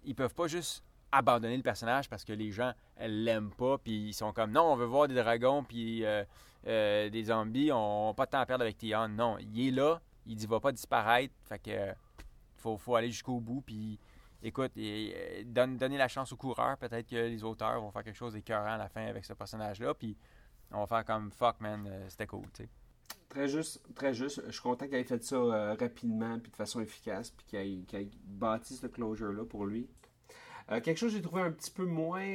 ils 0.05 0.15
peuvent 0.15 0.35
pas 0.35 0.47
juste 0.47 0.85
abandonner 1.11 1.57
le 1.57 1.63
personnage 1.63 2.09
parce 2.09 2.25
que 2.25 2.33
les 2.33 2.51
gens 2.51 2.73
l'aiment 3.01 3.51
pas 3.51 3.79
puis 3.79 4.09
ils 4.09 4.15
sont 4.15 4.33
comme 4.33 4.51
non 4.51 4.73
on 4.73 4.77
veut 4.77 4.85
voir 4.85 5.09
des 5.09 5.15
dragons 5.15 5.65
puis 5.65 6.05
euh, 6.05 6.23
euh, 6.67 7.09
des 7.09 7.25
zombies 7.25 7.73
on 7.73 8.09
n'a 8.09 8.15
pas 8.15 8.27
de 8.27 8.31
temps 8.33 8.41
à 8.41 8.47
perdre 8.47 8.63
avec 8.63 8.77
Tion 8.77 9.09
non 9.09 9.39
il 9.39 9.69
est 9.69 9.71
là 9.71 10.01
il 10.27 10.37
dit 10.37 10.47
va 10.47 10.61
pas 10.61 10.73
disparaître 10.73 11.33
fait 11.49 11.59
que 11.59 11.95
faut, 12.59 12.77
faut 12.77 12.95
aller 12.95 13.11
jusqu'au 13.11 13.41
bout 13.41 13.63
puis 13.63 13.99
écoute 14.43 14.73
euh, 14.77 15.43
donne, 15.47 15.77
donner 15.77 15.99
la 15.99 16.09
chance 16.09 16.33
aux 16.33 16.37
coureurs 16.37 16.77
peut-être 16.79 17.09
que 17.09 17.17
les 17.17 17.43
auteurs 17.43 17.81
vont 17.81 17.91
faire 17.91 18.05
quelque 18.05 18.17
chose 18.17 18.35
d'écœurant 18.35 18.73
à 18.73 18.77
la 18.77 18.89
fin 18.89 19.05
avec 19.07 19.25
ce 19.25 19.33
personnage 19.33 19.81
là 19.81 19.95
puis 19.95 20.17
on 20.71 20.81
va 20.81 20.87
faire 20.87 21.05
comme 21.05 21.31
fuck 21.31 21.61
man 21.61 21.87
euh, 21.89 22.07
c'était 22.09 22.27
cool 22.27 22.45
tu 22.53 22.65
sais 22.65 22.69
Très 23.31 23.47
juste, 23.47 23.83
très 23.95 24.15
juste. 24.15 24.43
Je 24.47 24.53
suis 24.53 24.63
content 24.63 24.87
qu'il 24.87 24.95
ait 24.95 25.05
fait 25.05 25.23
ça 25.23 25.37
euh, 25.37 25.77
rapidement 25.79 26.39
puis 26.39 26.51
de 26.51 26.57
façon 26.57 26.81
efficace 26.81 27.31
puis 27.31 27.45
qu'il 27.45 27.59
ait, 27.59 28.03
ait 28.03 28.11
bâti 28.25 28.75
ce 28.75 28.87
closure-là 28.87 29.45
pour 29.45 29.67
lui. 29.67 29.87
Quelque 30.83 30.97
chose 30.97 31.11
que 31.13 31.17
j'ai 31.17 31.23
trouvé 31.23 31.43
un 31.43 31.51
petit 31.51 31.71
peu 31.71 31.85
moins 31.85 32.27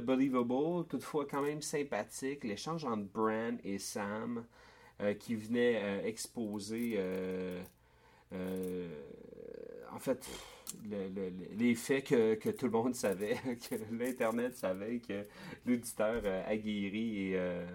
believable, 0.00 0.86
toutefois 0.86 1.26
quand 1.26 1.42
même 1.42 1.60
sympathique, 1.62 2.44
l'échange 2.44 2.84
entre 2.84 3.04
Bran 3.04 3.56
et 3.64 3.78
Sam 3.78 4.44
qui 5.18 5.34
venait 5.34 6.06
exposer 6.06 6.98
en 9.92 9.98
fait 9.98 10.26
le- 10.88 11.08
le- 11.08 11.30
le- 11.30 11.54
les 11.54 11.74
faits 11.74 12.06
que, 12.06 12.34
que 12.34 12.50
tout 12.50 12.66
le 12.66 12.72
monde 12.72 12.94
savait, 12.94 13.34
que 13.70 13.74
l'Internet 13.92 14.56
savait, 14.56 15.00
que 15.00 15.26
l'auditeur 15.66 16.22
euh, 16.24 16.42
aguerri 16.46 17.28
et 17.28 17.36
euh, 17.36 17.66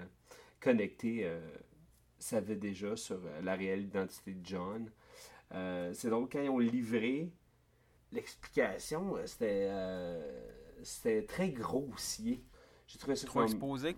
connecté 0.59 1.21
euh, 1.25 1.39
savait 2.19 2.55
déjà 2.55 2.95
sur 2.95 3.17
euh, 3.25 3.41
la 3.41 3.55
réelle 3.55 3.83
identité 3.83 4.33
de 4.33 4.45
John. 4.45 4.91
Euh, 5.53 5.93
c'est 5.93 6.09
donc 6.09 6.33
quand 6.33 6.41
ils 6.41 6.49
ont 6.49 6.59
livré 6.59 7.31
l'explication, 8.11 9.15
euh, 9.17 9.25
c'était 9.25 9.67
euh, 9.69 10.49
c'était 10.83 11.25
très 11.25 11.49
grossier. 11.49 12.43
J'ai 12.87 12.99
trouvé 12.99 13.15
ça 13.15 13.27
trop 13.27 13.39
comme... 13.39 13.43
exposé? 13.43 13.95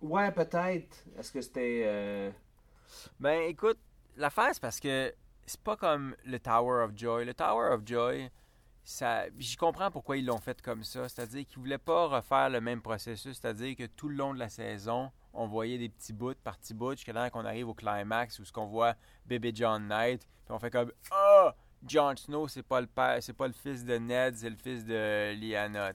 Ouais, 0.00 0.32
peut-être. 0.32 1.04
Est-ce 1.16 1.32
que 1.32 1.40
c'était... 1.40 1.82
euh, 1.86 2.30
Ben 3.20 3.42
écoute, 3.48 3.78
l'affaire 4.16 4.50
c'est 4.52 4.60
parce 4.60 4.80
que 4.80 5.12
c'est 5.52 5.60
pas 5.60 5.76
comme 5.76 6.16
le 6.24 6.38
Tower 6.38 6.84
of 6.84 6.92
Joy. 6.96 7.24
Le 7.24 7.34
Tower 7.34 7.74
of 7.74 7.82
Joy, 7.84 8.30
ça, 8.84 9.24
je 9.38 9.56
comprends 9.56 9.90
pourquoi 9.90 10.16
ils 10.16 10.24
l'ont 10.24 10.40
fait 10.40 10.60
comme 10.62 10.82
ça. 10.82 11.08
C'est-à-dire 11.08 11.46
qu'ils 11.46 11.58
voulaient 11.58 11.78
pas 11.78 12.06
refaire 12.06 12.48
le 12.48 12.60
même 12.60 12.80
processus. 12.80 13.38
C'est-à-dire 13.38 13.76
que 13.76 13.84
tout 13.84 14.08
le 14.08 14.16
long 14.16 14.32
de 14.32 14.38
la 14.38 14.48
saison, 14.48 15.10
on 15.34 15.46
voyait 15.46 15.78
des 15.78 15.88
petits 15.88 16.12
bouts 16.12 16.34
par 16.42 16.56
petits 16.56 16.74
bouts 16.74 16.92
jusqu'à 16.92 17.12
temps 17.12 17.28
qu'on 17.30 17.44
arrive 17.44 17.68
au 17.68 17.74
climax 17.74 18.38
où 18.38 18.44
ce 18.44 18.52
qu'on 18.52 18.66
voit 18.66 18.94
bébé 19.26 19.52
John 19.54 19.86
Knight, 19.86 20.26
puis 20.44 20.54
on 20.54 20.58
fait 20.58 20.70
comme 20.70 20.92
ah 21.10 21.54
Jon 21.86 22.16
Snow 22.16 22.48
c'est 22.48 22.62
pas 22.62 22.80
le 22.80 22.86
père, 22.86 23.18
c'est 23.22 23.32
pas 23.32 23.46
le 23.46 23.52
fils 23.52 23.84
de 23.84 23.96
Ned, 23.96 24.36
c'est 24.36 24.50
le 24.50 24.56
fils 24.56 24.84
de 24.84 25.32
Lyanna. 25.34 25.92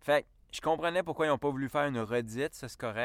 Fait 0.00 0.26
je 0.52 0.60
comprenais 0.60 1.02
pourquoi 1.02 1.26
ils 1.26 1.30
n'ont 1.30 1.38
pas 1.38 1.50
voulu 1.50 1.68
faire 1.68 1.86
une 1.86 1.98
redite, 1.98 2.54
ça 2.54 2.68
c'est 2.68 2.78
correct. 2.78 3.04